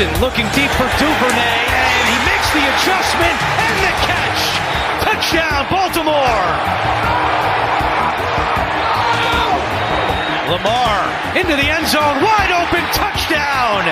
[0.00, 4.40] Looking deep for Duvernay, and he makes the adjustment and the catch.
[5.04, 6.48] Touchdown, Baltimore.
[10.48, 11.04] Lamar
[11.36, 13.84] into the end zone, wide open, touchdown.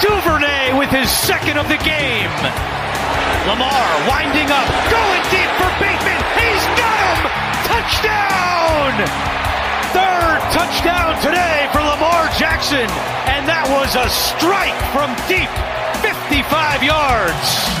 [0.00, 2.32] Duvernay with his second of the game.
[3.44, 6.24] Lamar winding up, going deep for Bateman.
[6.40, 7.28] He's got him.
[7.68, 9.39] Touchdown.
[9.92, 12.86] Third touchdown today for Lamar Jackson.
[13.26, 15.50] And that was a strike from deep,
[16.00, 17.80] 55 yards.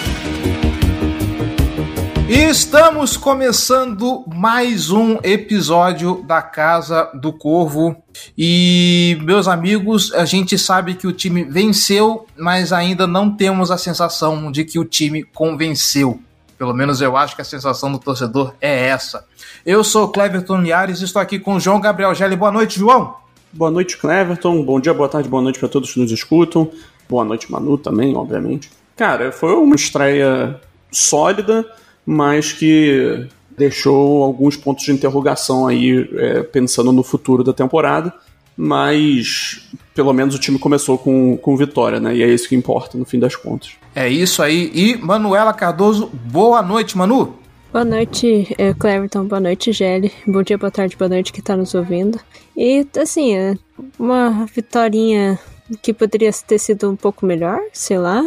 [2.28, 7.94] Estamos começando mais um episódio da Casa do Corvo.
[8.36, 13.78] E, meus amigos, a gente sabe que o time venceu, mas ainda não temos a
[13.78, 16.20] sensação de que o time convenceu.
[16.60, 19.24] Pelo menos eu acho que a sensação do torcedor é essa.
[19.64, 22.36] Eu sou o Cleverton Liares e estou aqui com o João Gabriel Gelli.
[22.36, 23.16] Boa noite, João.
[23.50, 24.62] Boa noite, Cleverton.
[24.62, 26.70] Bom dia, boa tarde, boa noite para todos que nos escutam.
[27.08, 28.70] Boa noite, Manu, também, obviamente.
[28.94, 30.60] Cara, foi uma estreia
[30.92, 31.64] sólida
[32.04, 38.12] mas que deixou alguns pontos de interrogação aí, é, pensando no futuro da temporada.
[38.54, 39.70] Mas
[40.00, 42.16] pelo menos o time começou com, com vitória, né?
[42.16, 43.72] E é isso que importa no fim das contas.
[43.94, 44.72] É isso aí.
[44.74, 47.34] E Manuela Cardoso, boa noite, Manu.
[47.70, 49.26] Boa noite, é, Cleverton.
[49.26, 50.10] Boa noite, Gelli.
[50.26, 52.18] Bom dia, boa tarde, boa noite que tá nos ouvindo.
[52.56, 53.54] E, assim, é
[53.98, 55.38] uma vitória
[55.82, 58.22] que poderia ter sido um pouco melhor, sei lá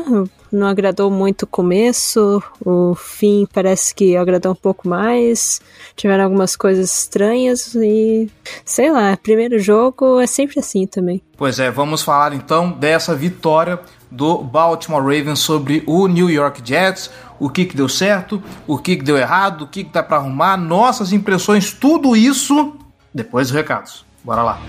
[0.53, 5.59] não agradou muito o começo, o fim parece que agradou um pouco mais.
[5.95, 8.29] Tiveram algumas coisas estranhas e
[8.63, 11.21] sei lá, primeiro jogo é sempre assim também.
[11.35, 13.79] Pois é, vamos falar então dessa vitória
[14.11, 17.09] do Baltimore Ravens sobre o New York Jets.
[17.39, 20.17] O que, que deu certo, o que, que deu errado, o que, que dá para
[20.17, 22.77] arrumar, nossas impressões, tudo isso
[23.13, 24.05] depois dos recados.
[24.23, 24.61] Bora lá.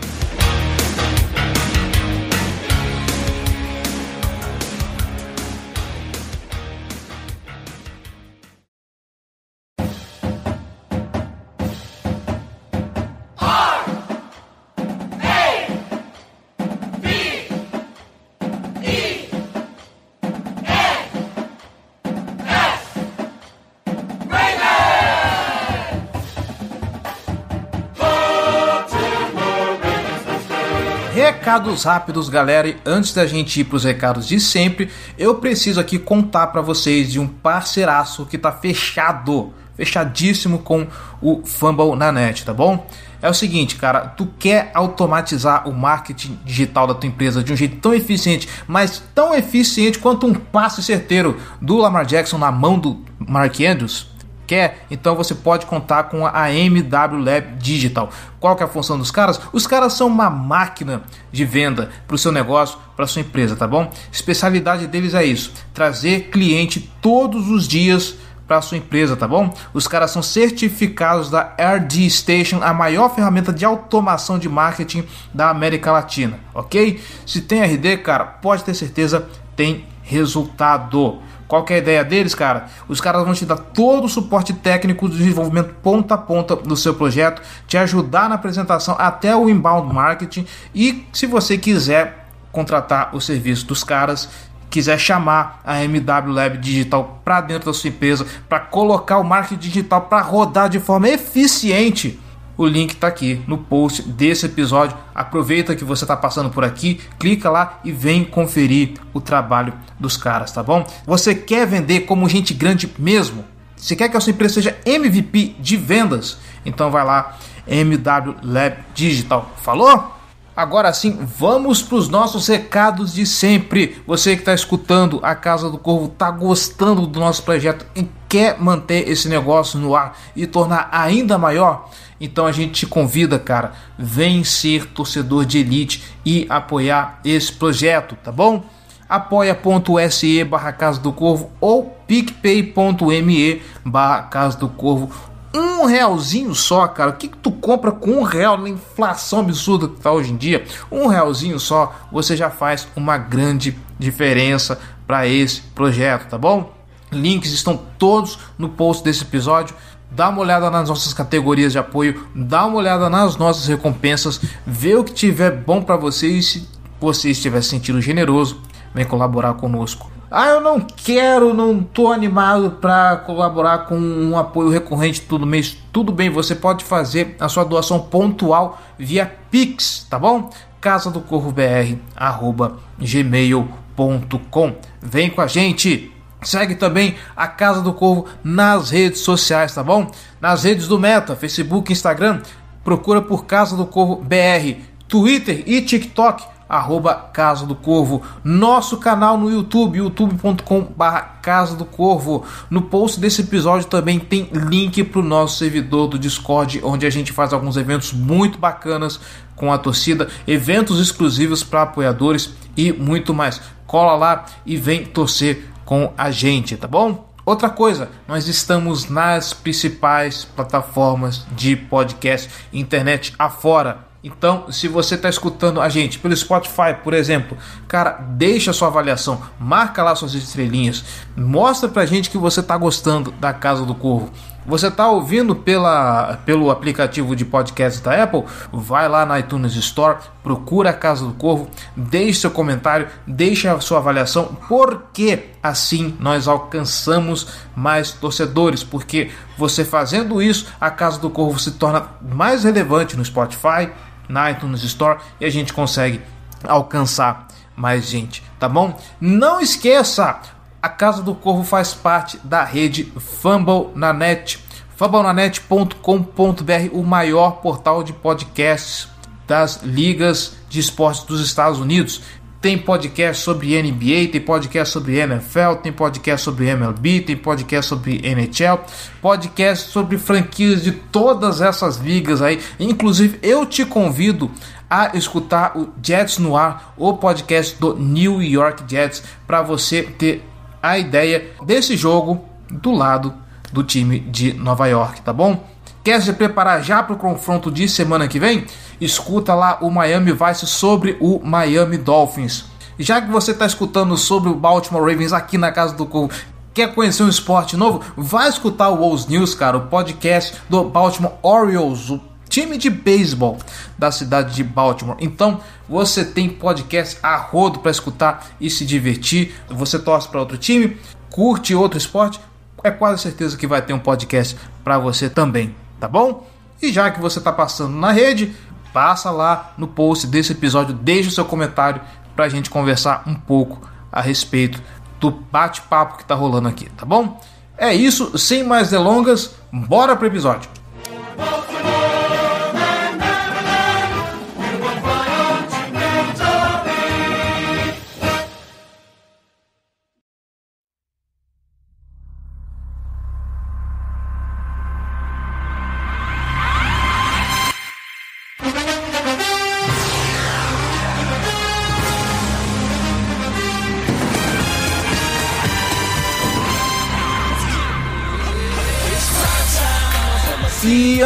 [31.64, 32.68] Recados rápidos, galera.
[32.68, 36.60] E antes da gente ir para os recados de sempre, eu preciso aqui contar para
[36.60, 40.86] vocês de um parceiraço que tá fechado, fechadíssimo com
[41.22, 42.86] o Fumble na net, tá bom?
[43.22, 47.56] É o seguinte, cara, tu quer automatizar o marketing digital da tua empresa de um
[47.56, 52.78] jeito tão eficiente, mas tão eficiente quanto um passe certeiro do Lamar Jackson na mão
[52.78, 54.13] do Mark Andrews?
[54.46, 58.10] Quer, então você pode contar com a MW Lab Digital.
[58.40, 59.40] Qual que é a função dos caras?
[59.52, 63.66] Os caras são uma máquina de venda para o seu negócio, para sua empresa, tá
[63.66, 63.90] bom?
[64.12, 68.16] Especialidade deles é isso: trazer cliente todos os dias
[68.46, 69.52] para sua empresa, tá bom?
[69.72, 75.48] Os caras são certificados da RD Station, a maior ferramenta de automação de marketing da
[75.48, 77.00] América Latina, ok?
[77.24, 79.26] Se tem RD, cara, pode ter certeza
[79.56, 81.18] tem resultado.
[81.46, 82.66] Qual é a ideia deles, cara?
[82.88, 86.76] Os caras vão te dar todo o suporte técnico do desenvolvimento ponta a ponta do
[86.76, 93.14] seu projeto, te ajudar na apresentação até o inbound marketing e se você quiser contratar
[93.14, 94.28] o serviço dos caras,
[94.70, 99.60] quiser chamar a MW Lab Digital para dentro da sua empresa, para colocar o marketing
[99.60, 102.18] digital para rodar de forma eficiente,
[102.56, 104.96] o link está aqui no post desse episódio.
[105.14, 110.16] Aproveita que você está passando por aqui, clica lá e vem conferir o trabalho dos
[110.16, 110.86] caras, tá bom?
[111.06, 113.44] Você quer vender como gente grande mesmo?
[113.76, 116.38] Você quer que a sua empresa seja MVP de vendas?
[116.64, 119.52] Então vai lá, MW Lab Digital.
[119.62, 120.14] Falou?
[120.56, 124.00] Agora sim, vamos para os nossos recados de sempre.
[124.06, 128.60] Você que está escutando a Casa do Corvo, está gostando do nosso projeto e quer
[128.60, 131.90] manter esse negócio no ar e tornar ainda maior?
[132.20, 138.16] Então a gente te convida, cara, vem ser torcedor de elite e apoiar esse projeto,
[138.22, 138.64] tá bom?
[139.08, 147.10] apoia.se barra Casa do Corvo ou picpay.me barra Casa do Corvo um realzinho só, cara.
[147.10, 150.36] O que, que tu compra com um real na inflação absurda que tá hoje em
[150.36, 150.64] dia?
[150.90, 156.72] Um realzinho só, você já faz uma grande diferença para esse projeto, tá bom?
[157.12, 159.76] Links estão todos no post desse episódio.
[160.10, 164.94] Dá uma olhada nas nossas categorias de apoio, dá uma olhada nas nossas recompensas, vê
[164.94, 166.68] o que tiver bom para você e se
[167.00, 168.60] você estiver sentindo generoso,
[168.94, 170.13] vem colaborar conosco.
[170.36, 175.78] Ah, eu não quero, não tô animado para colaborar com um apoio recorrente todo mês.
[175.92, 180.50] Tudo bem, você pode fazer a sua doação pontual via Pix, tá bom?
[180.80, 186.12] casa do corvo br arroba gmail.com Vem com a gente!
[186.42, 190.10] Segue também a Casa do Corvo nas redes sociais, tá bom?
[190.40, 192.42] Nas redes do Meta, Facebook, Instagram,
[192.82, 194.78] procura por Casa do Corvo BR,
[195.08, 198.22] Twitter e TikTok, arroba Casa do Corvo.
[198.42, 202.44] Nosso canal no YouTube, youtube.com barra Casa do Corvo.
[202.70, 207.10] No post desse episódio também tem link para o nosso servidor do Discord, onde a
[207.10, 209.20] gente faz alguns eventos muito bacanas
[209.56, 213.60] com a torcida, eventos exclusivos para apoiadores e muito mais.
[213.86, 217.32] Cola lá e vem torcer com a gente, tá bom?
[217.46, 224.13] Outra coisa, nós estamos nas principais plataformas de podcast, internet afora.
[224.24, 229.42] Então, se você está escutando a gente pelo Spotify, por exemplo, cara, deixa sua avaliação,
[229.60, 231.04] marca lá suas estrelinhas,
[231.36, 234.32] mostra pra gente que você está gostando da Casa do Corvo.
[234.66, 238.44] Você está ouvindo pela, pelo aplicativo de podcast da Apple?
[238.72, 243.78] Vai lá na iTunes Store, procura a Casa do Corvo, deixe seu comentário, deixe a
[243.80, 248.82] sua avaliação, porque assim nós alcançamos mais torcedores.
[248.82, 253.90] Porque você fazendo isso, a Casa do Corvo se torna mais relevante no Spotify,
[254.28, 256.20] na iTunes Store e a gente consegue
[256.66, 258.98] alcançar mais gente, tá bom?
[259.20, 260.40] Não esqueça,
[260.80, 264.62] a Casa do Corvo faz parte da rede Fumble na Net.
[264.96, 269.08] fumblenanet.com.br, o maior portal de podcasts
[269.46, 272.20] das ligas de esportes dos Estados Unidos.
[272.64, 278.22] Tem podcast sobre NBA, tem podcast sobre NFL, tem podcast sobre MLB, tem podcast sobre
[278.26, 278.82] NHL,
[279.20, 282.58] podcast sobre franquias de todas essas ligas aí.
[282.80, 284.50] Inclusive, eu te convido
[284.88, 290.42] a escutar o Jets no ar, o podcast do New York Jets, para você ter
[290.82, 293.34] a ideia desse jogo do lado
[293.74, 295.68] do time de Nova York, tá bom?
[296.02, 298.64] Quer se preparar já para o confronto de semana que vem?
[299.00, 302.64] Escuta lá o Miami Vice sobre o Miami Dolphins.
[302.98, 306.32] Já que você está escutando sobre o Baltimore Ravens aqui na casa do Corvo,
[306.72, 308.00] quer conhecer um esporte novo?
[308.16, 313.58] Vai escutar o Wolves News, cara, o podcast do Baltimore Orioles, o time de beisebol
[313.98, 315.16] da cidade de Baltimore.
[315.20, 319.54] Então você tem podcast a rodo para escutar e se divertir.
[319.68, 320.96] Você torce para outro time,
[321.30, 322.40] curte outro esporte,
[322.84, 326.46] é quase certeza que vai ter um podcast para você também, tá bom?
[326.80, 328.54] E já que você está passando na rede,
[328.94, 332.00] passa lá no post desse episódio, deixa o seu comentário
[332.34, 334.80] para a gente conversar um pouco a respeito
[335.18, 337.40] do bate-papo que está rolando aqui, tá bom?
[337.76, 340.70] É isso, sem mais delongas, bora pro episódio.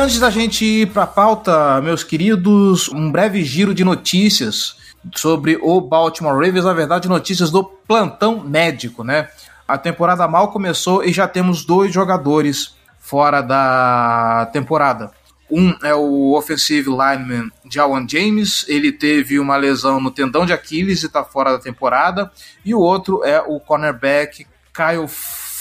[0.08, 4.74] Antes da gente ir para a pauta, meus queridos, um breve giro de notícias
[5.14, 9.28] sobre o Baltimore Ravens, na verdade, notícias do plantão médico, né?
[9.68, 15.12] A temporada mal começou e já temos dois jogadores fora da temporada.
[15.50, 21.02] Um é o offensive lineman Jawan James, ele teve uma lesão no tendão de Aquiles
[21.02, 22.32] e está fora da temporada.
[22.64, 25.06] E o outro é o cornerback Kyle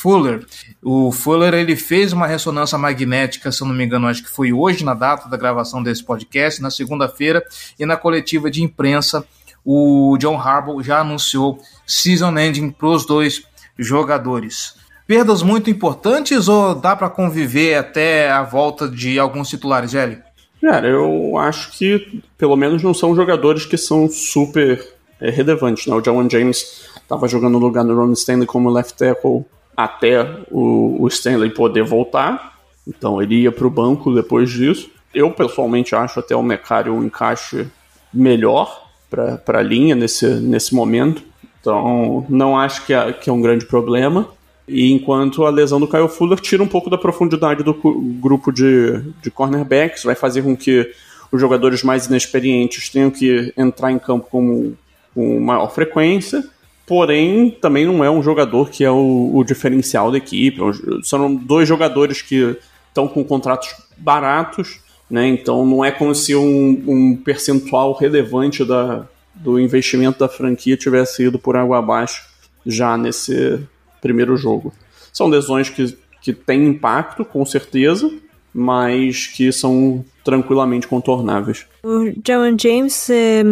[0.02, 0.46] Fuller.
[0.84, 4.86] O Fuller ele fez uma ressonância magnética, se não me engano, acho que foi hoje
[4.86, 7.44] na data da gravação desse podcast, na segunda-feira,
[7.80, 9.26] e na coletiva de imprensa
[9.66, 13.44] o John Harbaugh já anunciou season ending para os dois
[13.78, 14.76] jogadores.
[15.08, 20.20] Perdas muito importantes ou dá para conviver até a volta de alguns titulares, Gelli?
[20.62, 24.86] Cara, eu acho que pelo menos não são jogadores que são super
[25.20, 25.88] é, relevantes.
[25.88, 25.96] Né?
[25.96, 29.46] O Jawan James estava jogando no lugar do Ron Stanley como left tackle
[29.78, 32.58] até o, o Stanley poder voltar.
[32.88, 34.90] Então ele ia para o banco depois disso.
[35.14, 37.68] Eu pessoalmente acho até o Mecário um encaixe
[38.12, 41.22] melhor para a linha nesse, nesse momento.
[41.62, 44.28] Então não acho que é, que é um grande problema.
[44.68, 47.74] E enquanto a lesão do Kyle Fuller tira um pouco da profundidade do
[48.20, 50.92] grupo de, de cornerbacks, vai fazer com que
[51.32, 54.74] os jogadores mais inexperientes tenham que entrar em campo com,
[55.14, 56.44] com maior frequência
[56.88, 60.60] porém também não é um jogador que é o, o diferencial da equipe.
[60.62, 64.80] É são dois jogadores que estão com contratos baratos,
[65.10, 65.28] né?
[65.28, 71.26] Então não é como se um, um percentual relevante da, do investimento da franquia tivesse
[71.26, 72.26] ido por água abaixo
[72.66, 73.60] já nesse
[74.02, 74.74] primeiro jogo.
[75.12, 78.10] São lesões que, que têm impacto, com certeza,
[78.54, 81.66] mas que são tranquilamente contornáveis.
[81.84, 83.44] O Jawan James é,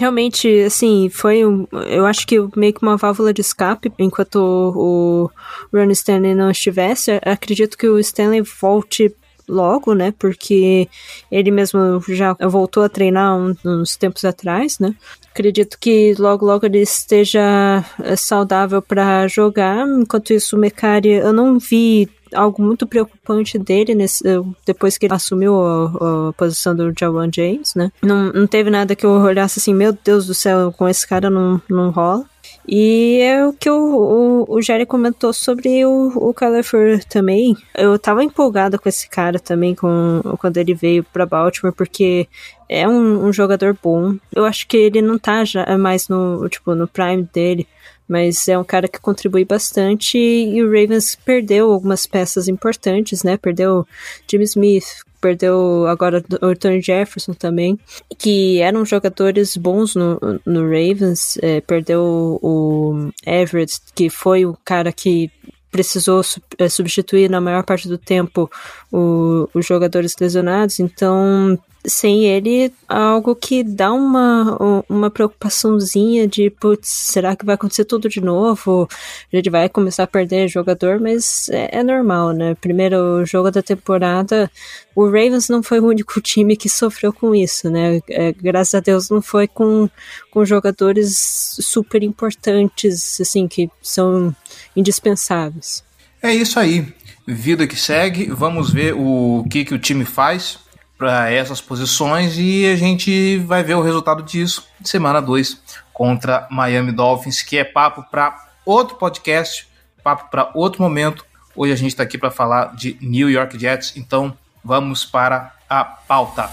[0.00, 5.30] realmente, assim, foi um, eu acho que meio que uma válvula de escape enquanto o,
[5.70, 7.20] Ron Stanley não estivesse.
[7.22, 9.14] Acredito que o Stanley volte
[9.46, 10.14] logo, né?
[10.18, 10.88] Porque
[11.30, 14.94] ele mesmo já voltou a treinar uns tempos atrás, né?
[15.34, 19.86] Acredito que logo logo ele esteja eh, saudável para jogar.
[19.86, 25.06] Enquanto isso, o Mecari, eu não vi algo muito preocupante dele nesse, eh, depois que
[25.06, 27.90] ele assumiu a, a posição do Jawan James, né?
[28.02, 31.30] Não, não teve nada que eu olhasse assim, meu Deus do céu, com esse cara
[31.30, 32.24] não, não rola.
[32.72, 37.56] E é o que o, o, o Jerry comentou sobre o, o Califer também.
[37.76, 42.28] Eu tava empolgada com esse cara também com, quando ele veio para Baltimore, porque
[42.68, 44.14] é um, um, jogador bom.
[44.32, 47.66] Eu acho que ele não tá já mais no, tipo, no prime dele,
[48.10, 53.36] mas é um cara que contribui bastante e o Ravens perdeu algumas peças importantes, né?
[53.36, 53.86] Perdeu
[54.28, 57.78] Jimmy Smith, perdeu agora o Tony Jefferson também,
[58.18, 64.92] que eram jogadores bons no, no Ravens, é, perdeu o Everett, que foi o cara
[64.92, 65.30] que
[65.70, 66.20] precisou
[66.58, 68.50] é, substituir na maior parte do tempo
[68.90, 77.34] os jogadores lesionados, então sem ele, algo que dá uma, uma preocupaçãozinha de, putz, será
[77.34, 78.88] que vai acontecer tudo de novo?
[79.32, 82.54] A gente vai começar a perder jogador, mas é, é normal, né?
[82.54, 84.50] Primeiro jogo da temporada,
[84.94, 88.00] o Ravens não foi o único time que sofreu com isso, né?
[88.10, 89.88] É, graças a Deus não foi com,
[90.30, 94.34] com jogadores super importantes, assim, que são
[94.76, 95.82] indispensáveis.
[96.22, 96.86] É isso aí.
[97.26, 100.58] Vida que segue, vamos ver o que, que o time faz
[101.00, 105.58] para essas posições e a gente vai ver o resultado disso semana 2
[105.94, 109.66] contra Miami Dolphins, que é papo para outro podcast,
[110.04, 111.24] papo para outro momento.
[111.56, 115.82] Hoje a gente está aqui para falar de New York Jets, então vamos para a
[115.84, 116.50] pauta.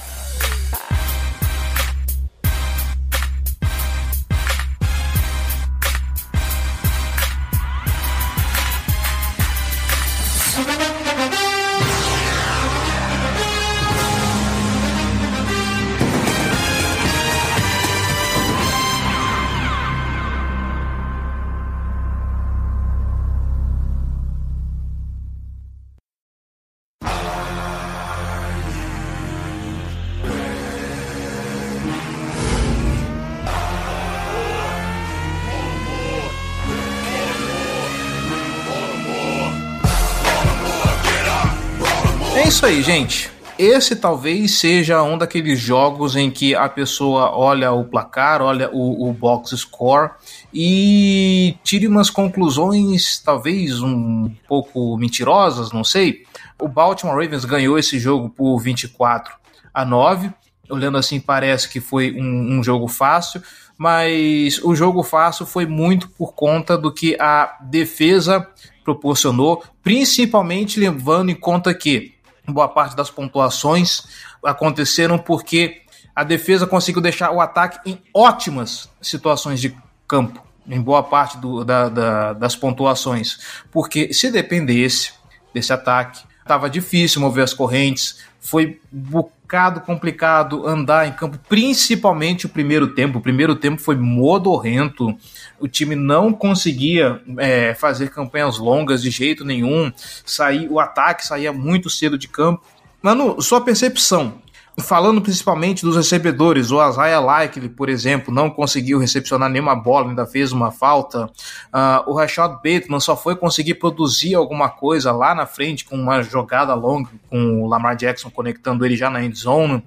[42.48, 43.30] Isso aí, gente.
[43.60, 49.10] Esse talvez seja um daqueles jogos em que a pessoa olha o placar, olha o,
[49.10, 50.12] o box score
[50.54, 56.24] e tire umas conclusões talvez um pouco mentirosas, não sei.
[56.58, 59.36] O Baltimore Ravens ganhou esse jogo por 24
[59.74, 60.32] a 9.
[60.70, 63.42] Olhando assim, parece que foi um, um jogo fácil,
[63.78, 68.48] mas o jogo fácil foi muito por conta do que a defesa
[68.86, 72.17] proporcionou, principalmente levando em conta que
[72.54, 74.04] boa parte das pontuações
[74.44, 75.82] aconteceram porque
[76.16, 79.76] a defesa conseguiu deixar o ataque em ótimas situações de
[80.08, 83.40] campo, em boa parte do, da, da, das pontuações.
[83.72, 85.14] Porque se dependesse
[85.54, 92.50] desse ataque, estava difícil mover as correntes, foi bocado complicado andar em campo, principalmente o
[92.50, 93.20] primeiro tempo.
[93.20, 95.16] O primeiro tempo foi modorrento,
[95.60, 99.92] o time não conseguia é, fazer campanhas longas de jeito nenhum,
[100.26, 102.64] sair, o ataque saía muito cedo de campo.
[103.02, 104.42] Mano, sua percepção,
[104.80, 110.24] Falando principalmente dos recebedores, o Isaiah Likely, por exemplo, não conseguiu recepcionar nenhuma bola, ainda
[110.24, 111.26] fez uma falta.
[111.74, 116.22] Uh, o Rashad Bateman só foi conseguir produzir alguma coisa lá na frente com uma
[116.22, 119.84] jogada longa, com o Lamar Jackson conectando ele já na end zone.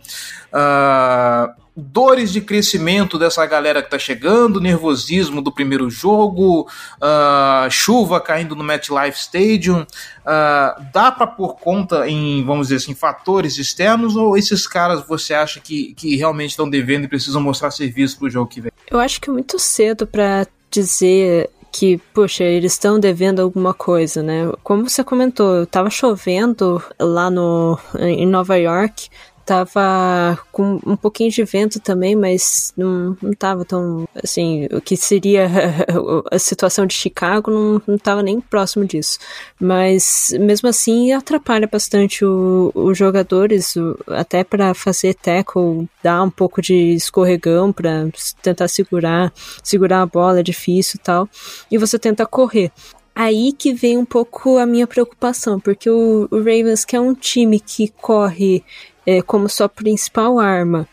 [0.53, 8.21] Uh, dores de crescimento dessa galera que tá chegando, nervosismo do primeiro jogo, uh, chuva
[8.21, 14.17] caindo no MetLife Stadium, uh, dá para pôr conta em, vamos dizer assim, fatores externos
[14.17, 18.31] ou esses caras você acha que, que realmente estão devendo e precisam mostrar serviço pro
[18.31, 18.73] jogo que vem?
[18.91, 24.23] Eu acho que é muito cedo para dizer que, poxa, eles estão devendo alguma coisa,
[24.23, 24.51] né?
[24.63, 29.09] Como você comentou, tava chovendo lá no, em Nova York,
[29.45, 34.97] tava com um pouquinho de vento também, mas não, não tava tão, assim, o que
[34.97, 35.49] seria
[36.31, 39.19] a situação de Chicago não, não tava nem próximo disso.
[39.61, 43.75] Mas, mesmo assim, atrapalha bastante os jogadores,
[44.09, 48.09] até para fazer tackle, dar um pouco de escorregão para
[48.43, 49.33] tentar segurar,
[49.63, 51.29] segurar a bola é difícil e tal,
[51.71, 52.71] e você tenta correr
[53.15, 57.15] aí que vem um pouco a minha preocupação, porque o, o Ravens, que é um
[57.15, 58.65] time que corre
[59.07, 60.89] é, como sua principal arma,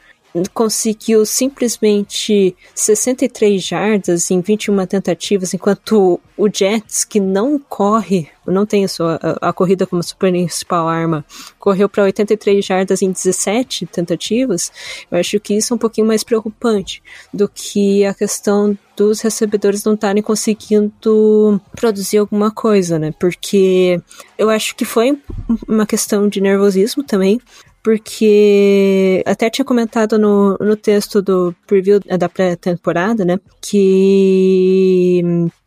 [0.53, 8.85] conseguiu simplesmente 63 jardas em 21 tentativas, enquanto o Jets, que não corre, não tem
[8.85, 11.25] a, sua, a, a corrida como sua principal arma,
[11.57, 14.71] correu para 83 jardas em 17 tentativas,
[15.09, 17.01] eu acho que isso é um pouquinho mais preocupante
[17.33, 23.13] do que a questão dos recebedores não estarem conseguindo produzir alguma coisa, né?
[23.19, 24.01] Porque
[24.37, 25.19] eu acho que foi
[25.67, 27.39] uma questão de nervosismo também,
[27.87, 35.21] porque até tinha comentado no, no texto do preview da pré-temporada, né, que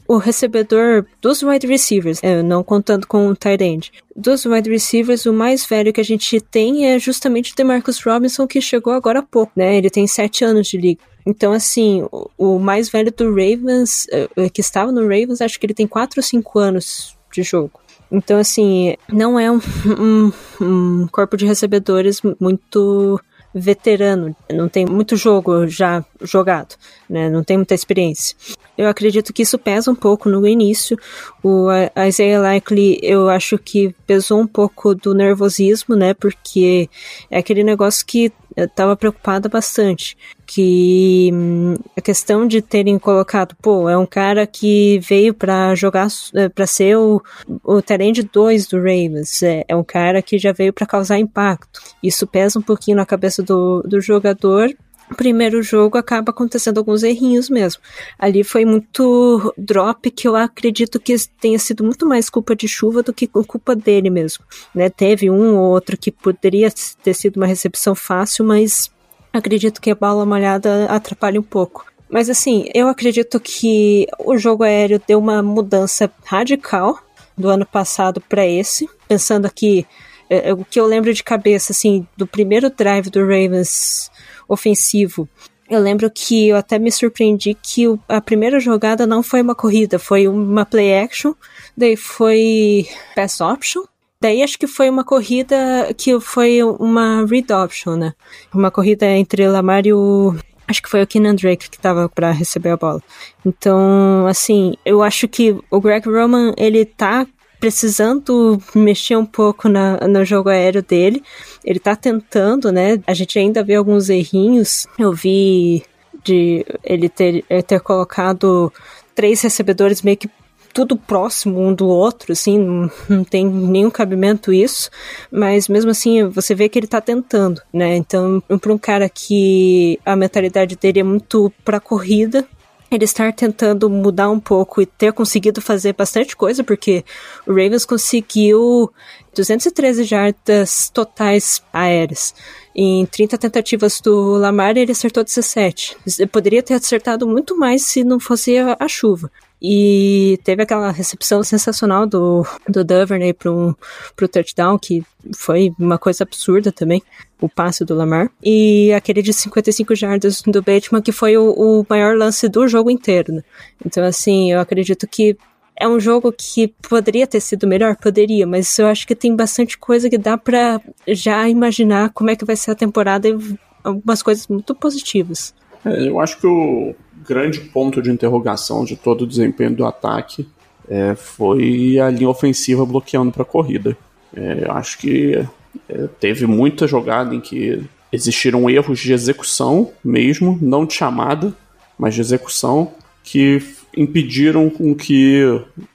[0.07, 5.25] o recebedor dos wide receivers, é, não contando com o tight end, dos wide receivers,
[5.25, 9.21] o mais velho que a gente tem é justamente o DeMarcus Robinson, que chegou agora
[9.21, 9.79] há pouco, né?
[9.79, 11.01] Ele tem sete anos de liga.
[11.25, 15.65] Então, assim, o, o mais velho do Ravens, uh, que estava no Ravens, acho que
[15.65, 17.81] ele tem quatro ou cinco anos de jogo.
[18.11, 23.21] Então, assim, não é um, um, um corpo de recebedores muito
[23.53, 26.77] veterano, não tem muito jogo já jogado,
[27.09, 27.29] né?
[27.29, 28.37] Não tem muita experiência.
[28.79, 30.97] Eu acredito que isso pesa um pouco no início.
[31.43, 31.67] O
[32.07, 36.15] Isaiah Likely, eu acho que pesou um pouco do nervosismo, né?
[36.15, 36.89] Porque
[37.31, 40.17] é aquele negócio que eu estava preocupada bastante.
[40.47, 46.09] Que hum, a questão de terem colocado, pô, é um cara que veio para jogar,
[46.35, 47.23] é, para ser o,
[47.65, 51.81] o Terend 2 do Ravens, é, é um cara que já veio para causar impacto.
[52.03, 54.75] Isso pesa um pouquinho na cabeça do, do jogador
[55.15, 57.83] primeiro jogo acaba acontecendo alguns errinhos mesmo.
[58.19, 63.03] Ali foi muito drop que eu acredito que tenha sido muito mais culpa de chuva
[63.03, 64.45] do que culpa dele mesmo.
[64.75, 64.89] Né?
[64.89, 66.71] Teve um ou outro que poderia
[67.03, 68.91] ter sido uma recepção fácil, mas
[69.33, 71.87] acredito que a bola molhada atrapalha um pouco.
[72.09, 76.99] Mas assim, eu acredito que o jogo aéreo deu uma mudança radical
[77.39, 79.87] do ano passado para esse, pensando aqui
[80.29, 84.10] é, o que eu lembro de cabeça assim do primeiro drive do Ravens
[84.51, 85.29] ofensivo.
[85.69, 89.99] Eu lembro que eu até me surpreendi que a primeira jogada não foi uma corrida,
[90.01, 91.33] foi uma play action,
[91.77, 93.85] daí foi pass option,
[94.23, 95.57] Daí acho que foi uma corrida
[95.97, 98.13] que foi uma read option, né?
[98.53, 100.35] Uma corrida entre Lamar e o.
[100.69, 103.03] Acho que foi o Kenan Drake que tava para receber a bola.
[103.47, 107.27] Então, assim, eu acho que o Greg Roman, ele tá
[107.61, 111.23] precisando mexer um pouco na, no jogo aéreo dele.
[111.63, 112.99] Ele tá tentando, né?
[113.07, 114.87] A gente ainda vê alguns errinhos.
[114.99, 115.85] Eu vi
[116.25, 118.73] de ele ter, ter colocado
[119.15, 120.31] três recebedores meio que
[120.73, 124.89] tudo próximo um do outro, assim, não, não tem nenhum cabimento isso,
[125.31, 127.97] mas mesmo assim você vê que ele tá tentando, né?
[127.97, 132.47] Então, para um cara que a mentalidade dele é muito pra corrida,
[132.91, 137.05] ele estar tentando mudar um pouco e ter conseguido fazer bastante coisa, porque
[137.47, 138.93] o Ravens conseguiu
[139.35, 142.35] 213 jardas totais aéreas.
[142.75, 145.97] Em 30 tentativas do Lamar, ele acertou 17.
[146.19, 149.31] Ele poderia ter acertado muito mais se não fosse a chuva.
[149.63, 153.77] E teve aquela recepção sensacional do, do Duvernay pro,
[154.17, 155.03] pro touchdown, que
[155.37, 157.03] foi uma coisa absurda também,
[157.41, 158.31] o passe do Lamar.
[158.43, 162.91] E aquele de 55 jardas do Bateman, que foi o, o maior lance do jogo
[162.91, 163.35] inteiro.
[163.35, 163.43] Né?
[163.85, 165.37] Então, assim, eu acredito que
[165.77, 167.97] é um jogo que poderia ter sido melhor?
[167.97, 172.37] Poderia, mas eu acho que tem bastante coisa que dá para já imaginar como é
[172.37, 173.37] que vai ser a temporada e
[173.83, 175.55] algumas coisas muito positivas.
[175.85, 176.95] É, eu acho que o
[177.31, 180.49] grande ponto de interrogação de todo o desempenho do ataque
[180.89, 183.97] é, foi a linha ofensiva bloqueando para a corrida.
[184.35, 185.47] É, eu acho que
[185.89, 191.55] é, teve muita jogada em que existiram erros de execução mesmo, não de chamada,
[191.97, 192.91] mas de execução,
[193.23, 193.63] que
[193.97, 195.45] impediram com que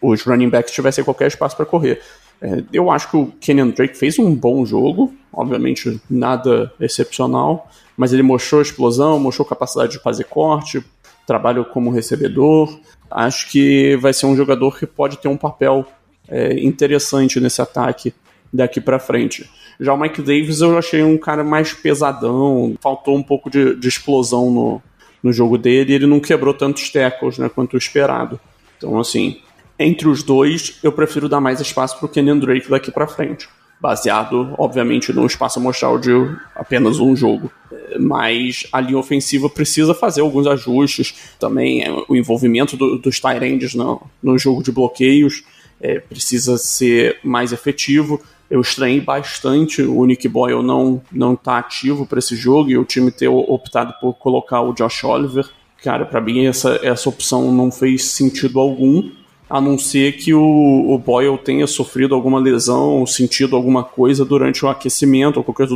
[0.02, 2.00] os running backs tivessem qualquer espaço para correr.
[2.42, 8.14] É, eu acho que o Kenyon Drake fez um bom jogo, obviamente nada excepcional, mas
[8.14, 10.82] ele mostrou explosão, mostrou capacidade de fazer corte,
[11.26, 12.80] trabalho como recebedor.
[13.10, 15.86] Acho que vai ser um jogador que pode ter um papel
[16.28, 18.14] é, interessante nesse ataque
[18.52, 19.50] daqui para frente.
[19.80, 23.88] Já o Mike Davis eu achei um cara mais pesadão, faltou um pouco de, de
[23.88, 24.82] explosão no,
[25.22, 28.40] no jogo dele, ele não quebrou tantos tackles né, quanto o esperado.
[28.78, 29.42] Então, assim,
[29.78, 33.50] entre os dois, eu prefiro dar mais espaço para o Kenyon Drake daqui para frente
[33.80, 36.12] baseado, obviamente, no espaço amostral de
[36.56, 37.52] apenas um jogo.
[38.00, 43.76] Mas a linha ofensiva precisa fazer alguns ajustes, também é, o envolvimento do, dos tight
[43.76, 45.44] no, no jogo de bloqueios
[45.80, 48.22] é, precisa ser mais efetivo.
[48.50, 52.86] Eu estranhei bastante o Nick Boyle não não tá ativo para esse jogo e o
[52.86, 55.48] time ter optado por colocar o Josh Oliver.
[55.84, 59.10] Cara, para mim essa, essa opção não fez sentido algum
[59.50, 64.66] a não ser que o, o Boyle tenha sofrido alguma lesão, sentido alguma coisa durante
[64.66, 65.68] o aquecimento ou qualquer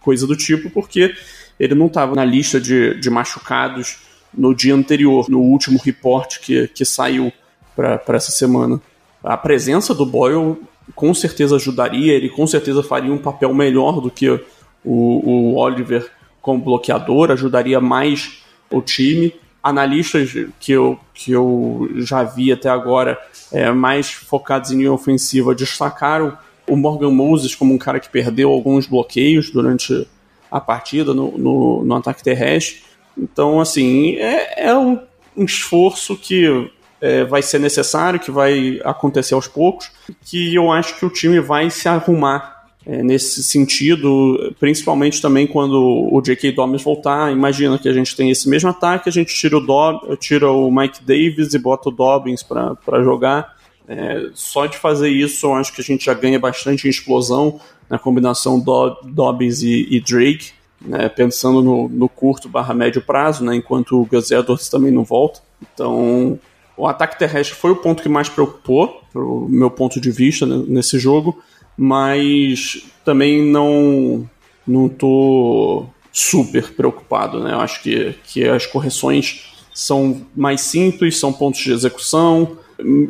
[0.00, 1.14] coisa do tipo, porque
[1.62, 3.98] ele não estava na lista de, de machucados
[4.36, 7.32] no dia anterior, no último report que, que saiu
[7.76, 8.80] para essa semana.
[9.22, 10.56] A presença do Boyle
[10.92, 14.40] com certeza ajudaria, ele com certeza faria um papel melhor do que o,
[14.84, 19.32] o Oliver como bloqueador, ajudaria mais o time.
[19.62, 23.16] Analistas que eu, que eu já vi até agora,
[23.52, 26.36] é, mais focados em linha ofensiva, destacaram
[26.68, 30.08] o Morgan Moses como um cara que perdeu alguns bloqueios durante
[30.52, 32.82] a partida no, no, no ataque terrestre.
[33.16, 35.00] Então, assim, é, é um,
[35.34, 39.90] um esforço que é, vai ser necessário, que vai acontecer aos poucos,
[40.26, 46.08] que eu acho que o time vai se arrumar é, nesse sentido, principalmente também quando
[46.12, 46.52] o J.K.
[46.52, 47.32] Dobbins voltar.
[47.32, 50.70] Imagina que a gente tem esse mesmo ataque, a gente tira o, Dob tira o
[50.70, 53.56] Mike Davis e bota o Dobbins para jogar.
[53.88, 57.60] É, só de fazer isso, eu acho que a gente já ganha bastante em explosão
[57.90, 63.44] na combinação do Dobbins e, e Drake, né, pensando no, no, curto barra médio prazo,
[63.44, 65.40] né, enquanto o Gus Edwards também não volta.
[65.60, 66.38] Então,
[66.76, 70.64] o ataque terrestre foi o ponto que mais preocupou, pro meu ponto de vista, né,
[70.66, 71.42] nesse jogo,
[71.76, 74.28] mas também não
[74.66, 77.52] não tô super preocupado, né?
[77.52, 82.58] Eu acho que, que as correções são mais simples, são pontos de execução,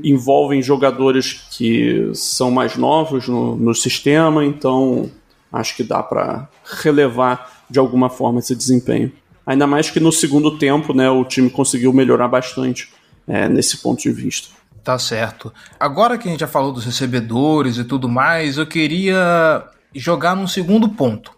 [0.03, 5.11] envolvem jogadores que são mais novos no, no sistema, então
[5.53, 6.49] acho que dá para
[6.83, 9.13] relevar de alguma forma esse desempenho.
[9.47, 12.91] Ainda mais que no segundo tempo, né, o time conseguiu melhorar bastante
[13.27, 14.49] é, nesse ponto de vista.
[14.85, 15.53] Tá certo.
[15.79, 20.47] Agora que a gente já falou dos recebedores e tudo mais, eu queria jogar num
[20.47, 21.33] segundo ponto.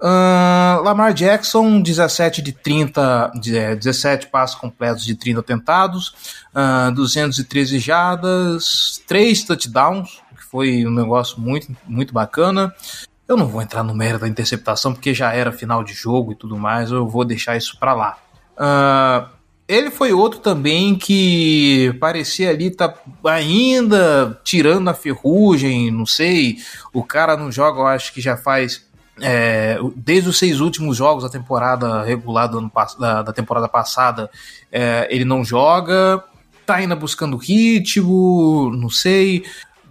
[0.00, 3.32] Uh, Lamar Jackson, 17 de 30,
[3.78, 6.14] 17 passos completos de 30 tentados,
[6.54, 12.74] uh, 213 jardas, 3 touchdowns, que foi um negócio muito, muito bacana.
[13.26, 16.36] Eu não vou entrar no mérito da interceptação, porque já era final de jogo e
[16.36, 18.18] tudo mais, eu vou deixar isso para lá.
[18.54, 19.33] Uh,
[19.66, 26.58] ele foi outro também que parecia ali tá ainda tirando a ferrugem, não sei.
[26.92, 28.84] O cara não joga, eu acho que já faz
[29.20, 34.30] é, desde os seis últimos jogos da temporada regular do ano, da, da temporada passada,
[34.70, 36.22] é, ele não joga,
[36.66, 39.44] tá ainda buscando ritmo, não sei.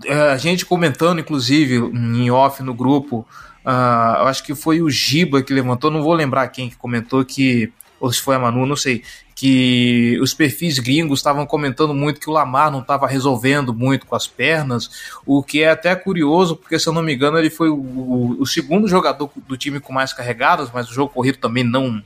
[0.05, 3.25] É, a gente comentando, inclusive, em off no grupo,
[3.65, 7.23] uh, eu acho que foi o Giba que levantou, não vou lembrar quem que comentou
[7.23, 9.03] que, ou se foi a Manu, não sei,
[9.43, 14.15] que os perfis gringos estavam comentando muito que o Lamar não estava resolvendo muito com
[14.15, 14.89] as pernas,
[15.25, 18.45] o que é até curioso, porque se eu não me engano ele foi o, o
[18.45, 22.01] segundo jogador do time com mais carregadas, mas o jogo corrido também não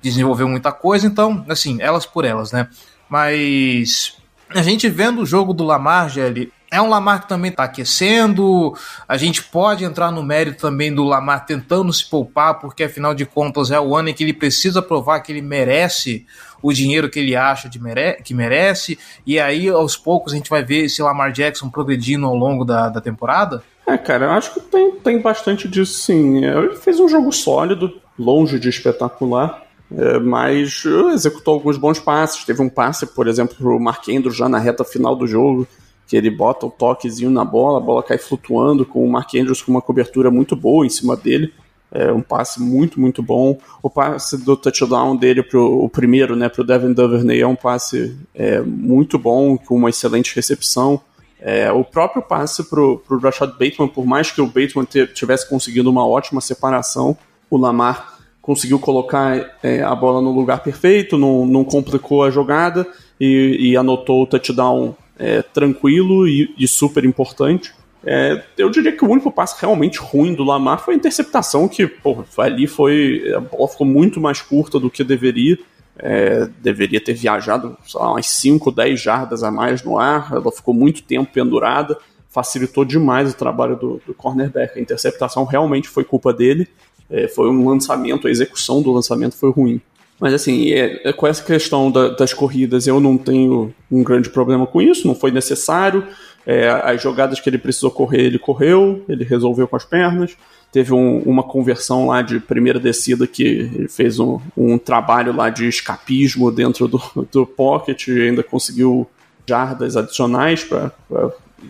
[0.00, 2.68] desenvolveu muita coisa, então, assim, elas por elas, né?
[3.08, 4.16] Mas
[4.50, 8.74] a gente vendo o jogo do Lamar, Gelli, é um Lamar que também está aquecendo.
[9.06, 13.24] A gente pode entrar no mérito também do Lamar tentando se poupar, porque afinal de
[13.24, 16.26] contas é o ano em que ele precisa provar que ele merece
[16.60, 18.98] o dinheiro que ele acha de mere que merece.
[19.26, 22.88] E aí, aos poucos, a gente vai ver esse Lamar Jackson progredindo ao longo da,
[22.88, 23.62] da temporada.
[23.86, 26.44] É, cara, eu acho que tem, tem bastante disso sim.
[26.44, 29.62] Ele fez um jogo sólido, longe de espetacular.
[29.90, 32.44] É, mas executou alguns bons passes.
[32.44, 35.66] Teve um passe, por exemplo, para o Mark Andrews já na reta final do jogo,
[36.08, 39.60] que ele bota o toquezinho na bola, a bola cai flutuando, com o Mark Andrews
[39.60, 41.52] com uma cobertura muito boa em cima dele.
[41.92, 43.58] É um passe muito, muito bom.
[43.82, 47.54] O passe do touchdown dele, pro, o primeiro, né, para o Devin Duvernay, é um
[47.54, 50.98] passe é, muito bom, com uma excelente recepção.
[51.40, 55.90] É, o próprio passe para o Rashad Bateman, por mais que o Bateman tivesse conseguido
[55.90, 57.16] uma ótima separação,
[57.50, 62.86] o Lamar conseguiu colocar é, a bola no lugar perfeito, não, não complicou a jogada
[63.20, 67.74] e, e anotou o touchdown é, tranquilo e, e, super importante.
[68.04, 71.86] É, eu diria que o único passe realmente ruim do Lamar foi a interceptação, que
[71.86, 73.32] pô, ali foi.
[73.34, 75.58] A bola ficou muito mais curta do que deveria.
[76.00, 80.32] É, deveria ter viajado lá, umas 5, 10 jardas a mais no ar.
[80.32, 81.98] Ela ficou muito tempo pendurada.
[82.28, 84.78] Facilitou demais o trabalho do, do cornerback.
[84.78, 86.68] A interceptação realmente foi culpa dele.
[87.10, 89.80] É, foi um lançamento, a execução do lançamento foi ruim.
[90.20, 94.28] Mas assim, é, é, com essa questão da, das corridas, eu não tenho um grande
[94.30, 96.06] problema com isso, não foi necessário.
[96.44, 100.36] É, as jogadas que ele precisou correr, ele correu, ele resolveu com as pernas.
[100.72, 105.50] Teve um, uma conversão lá de primeira descida que ele fez um, um trabalho lá
[105.50, 107.00] de escapismo dentro do,
[107.30, 109.06] do pocket e ainda conseguiu
[109.46, 110.92] jardas adicionais para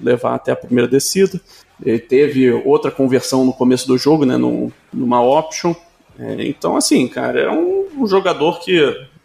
[0.02, 1.40] levar até a primeira descida.
[1.84, 4.37] Ele teve outra conversão no começo do jogo, né,
[4.92, 5.74] numa option.
[6.18, 8.78] É, então, assim, cara, é um um jogador que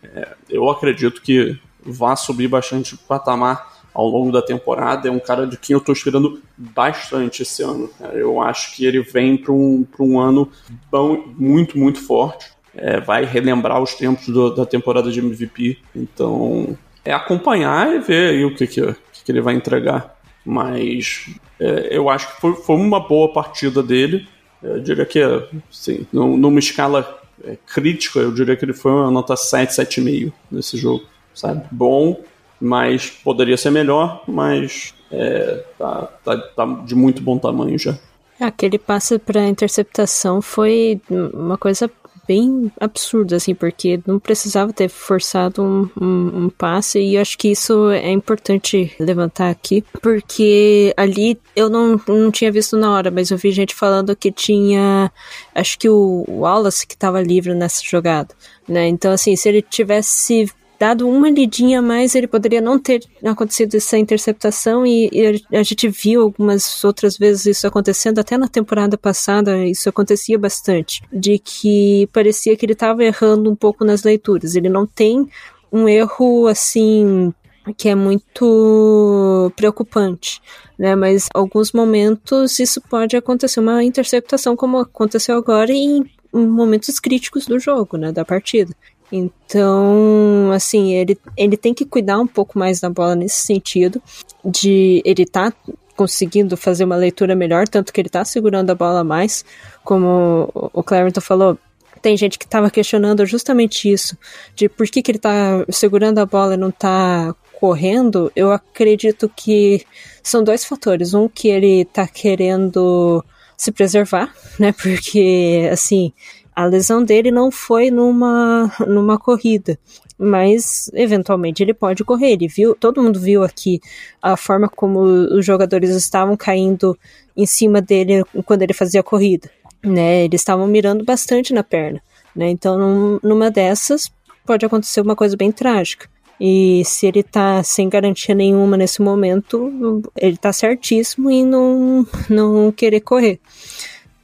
[0.03, 5.07] é, eu acredito que vai subir bastante o patamar ao longo da temporada.
[5.07, 7.89] É um cara de quem eu estou esperando bastante esse ano.
[7.99, 8.13] Cara.
[8.15, 10.49] Eu acho que ele vem para um, um ano
[10.91, 12.51] bom, muito, muito forte.
[12.75, 15.77] é, vai relembrar os tempos do, da temporada de MVP.
[15.95, 16.75] Então,
[17.05, 20.17] é acompanhar e ver o que, que, que ele vai entregar.
[20.43, 21.29] Mas
[21.59, 24.27] é, eu acho que foi, foi, uma boa partida dele.
[24.63, 25.21] Eu diria que,
[25.69, 30.77] assim, numa escala é, crítica, eu diria que ele foi uma nota 7, 7,5 nesse
[30.77, 31.03] jogo.
[31.33, 31.63] Sabe?
[31.71, 32.21] Bom,
[32.59, 37.97] mas poderia ser melhor, mas é, tá, tá, tá de muito bom tamanho já.
[38.39, 41.89] Aquele passe para interceptação foi uma coisa
[42.27, 47.49] bem absurda, assim, porque não precisava ter forçado um, um, um, passe, e acho que
[47.49, 53.29] isso é importante levantar aqui, porque ali eu não, não tinha visto na hora, mas
[53.29, 55.11] eu vi gente falando que tinha,
[55.53, 58.33] acho que o Wallace que estava livre nessa jogada,
[58.67, 58.87] né?
[58.87, 60.49] Então, assim, se ele tivesse
[60.83, 65.63] dado uma lidinha a mais, ele poderia não ter acontecido essa interceptação e, e, a
[65.63, 71.39] gente viu algumas outras vezes isso acontecendo, até na temporada passada isso acontecia bastante, de
[71.39, 74.55] que parecia que ele estava errando um pouco nas leituras.
[74.55, 75.25] Ele não tem
[75.71, 77.33] um erro assim
[77.77, 80.41] que é muito preocupante,
[80.77, 80.97] né?
[80.97, 87.57] Mas alguns momentos isso pode acontecer uma interceptação como aconteceu agora em momentos críticos do
[87.57, 88.75] jogo, né, da partida.
[89.15, 94.01] Então, assim, ele, ele tem que cuidar um pouco mais da bola nesse sentido,
[94.43, 95.53] de ele tá
[95.95, 99.45] conseguindo fazer uma leitura melhor, tanto que ele tá segurando a bola mais,
[99.83, 101.57] como o Clarendon falou,
[102.01, 104.17] tem gente que estava questionando justamente isso,
[104.55, 109.31] de por que, que ele tá segurando a bola e não tá correndo, eu acredito
[109.33, 109.85] que
[110.21, 111.13] são dois fatores.
[111.13, 113.23] Um que ele tá querendo
[113.55, 114.73] se preservar, né?
[114.73, 116.11] Porque, assim,
[116.55, 119.77] a lesão dele não foi numa, numa corrida,
[120.17, 122.33] mas eventualmente ele pode correr.
[122.33, 123.79] Ele viu, todo mundo viu aqui
[124.21, 126.97] a forma como os jogadores estavam caindo
[127.35, 129.49] em cima dele quando ele fazia a corrida,
[129.83, 130.23] né?
[130.23, 132.01] Eles estavam mirando bastante na perna,
[132.35, 132.49] né?
[132.49, 134.11] Então, num, numa dessas
[134.45, 136.07] pode acontecer uma coisa bem trágica.
[136.39, 142.71] E se ele tá sem garantia nenhuma nesse momento, ele tá certíssimo em não, não
[142.71, 143.39] querer correr.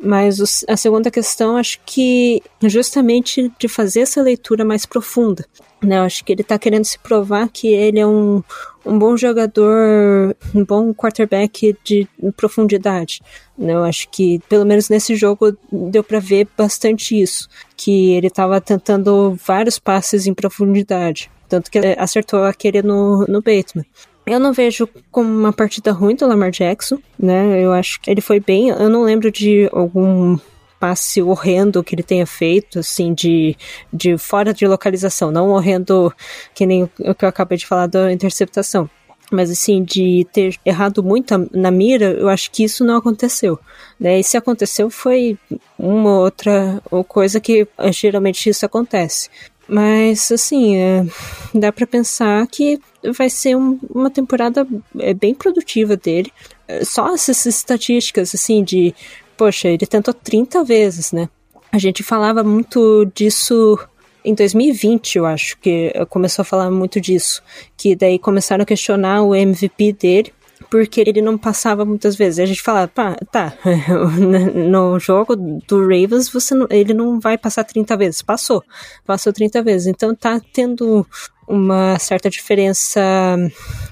[0.01, 5.45] Mas a segunda questão, acho que justamente de fazer essa leitura mais profunda.
[5.81, 5.97] Né?
[5.97, 8.41] Eu acho que ele está querendo se provar que ele é um,
[8.85, 12.07] um bom jogador, um bom quarterback de
[12.37, 13.21] profundidade.
[13.57, 13.73] Né?
[13.73, 17.49] Eu acho que, pelo menos nesse jogo, deu para ver bastante isso.
[17.75, 21.29] Que ele estava tentando vários passes em profundidade.
[21.49, 23.85] Tanto que acertou aquele no, no Bateman.
[24.29, 27.63] Eu não vejo como uma partida ruim do Lamar Jackson, né?
[27.63, 28.69] Eu acho que ele foi bem.
[28.69, 30.37] Eu não lembro de algum
[30.79, 33.57] passe horrendo que ele tenha feito, assim, de,
[33.91, 36.13] de fora de localização, não horrendo
[36.53, 38.89] que nem o que eu acabei de falar da interceptação.
[39.31, 43.59] Mas assim, de ter errado muito na mira, eu acho que isso não aconteceu.
[43.99, 44.19] Né?
[44.19, 45.37] E se aconteceu foi
[45.77, 49.29] uma outra coisa que geralmente isso acontece.
[49.69, 51.05] Mas, assim, é,
[51.53, 52.79] dá para pensar que
[53.15, 56.31] vai ser um, uma temporada é, bem produtiva dele.
[56.67, 58.95] É, só essas estatísticas, assim, de,
[59.37, 61.29] poxa, ele tentou 30 vezes, né?
[61.71, 63.77] A gente falava muito disso
[64.25, 67.43] em 2020, eu acho, que começou a falar muito disso.
[67.77, 70.33] Que daí começaram a questionar o MVP dele
[70.69, 72.39] porque ele não passava muitas vezes.
[72.39, 73.53] A gente fala, pá, tá,
[74.53, 78.21] no jogo do Ravens você não, ele não vai passar 30 vezes.
[78.21, 78.63] Passou,
[79.05, 79.87] passou 30 vezes.
[79.87, 81.05] Então tá tendo
[81.47, 83.01] uma certa diferença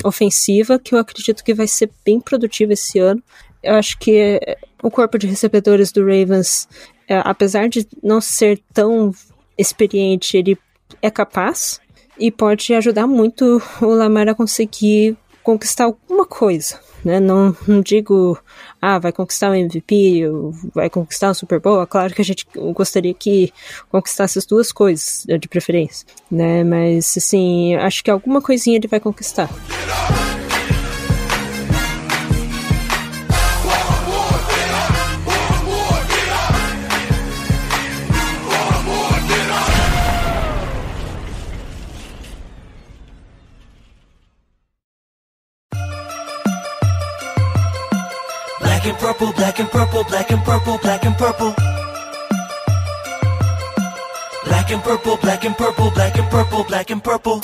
[0.03, 3.21] ofensiva que eu acredito que vai ser bem produtiva esse ano.
[3.63, 4.39] Eu acho que
[4.83, 6.69] o corpo de recebedores do Ravens,
[7.07, 9.11] é, apesar de não ser tão
[9.57, 10.57] experiente, ele
[11.01, 11.81] é capaz
[12.19, 17.21] e pode ajudar muito o Lamar a conseguir conquistar alguma coisa, né?
[17.21, 18.37] Não, não digo,
[18.81, 20.23] ah, vai conquistar o um MVP,
[20.75, 21.81] vai conquistar o um Super Bowl.
[21.81, 23.53] É claro que a gente gostaria que
[23.89, 26.65] conquistasse as duas coisas, de preferência, né?
[26.65, 29.49] Mas, assim, acho que alguma coisinha ele vai conquistar.
[49.07, 51.55] Purple, black and purple, black and purple, black and purple.
[54.43, 57.39] Black and purple, black and purple, black and purple, black and purple.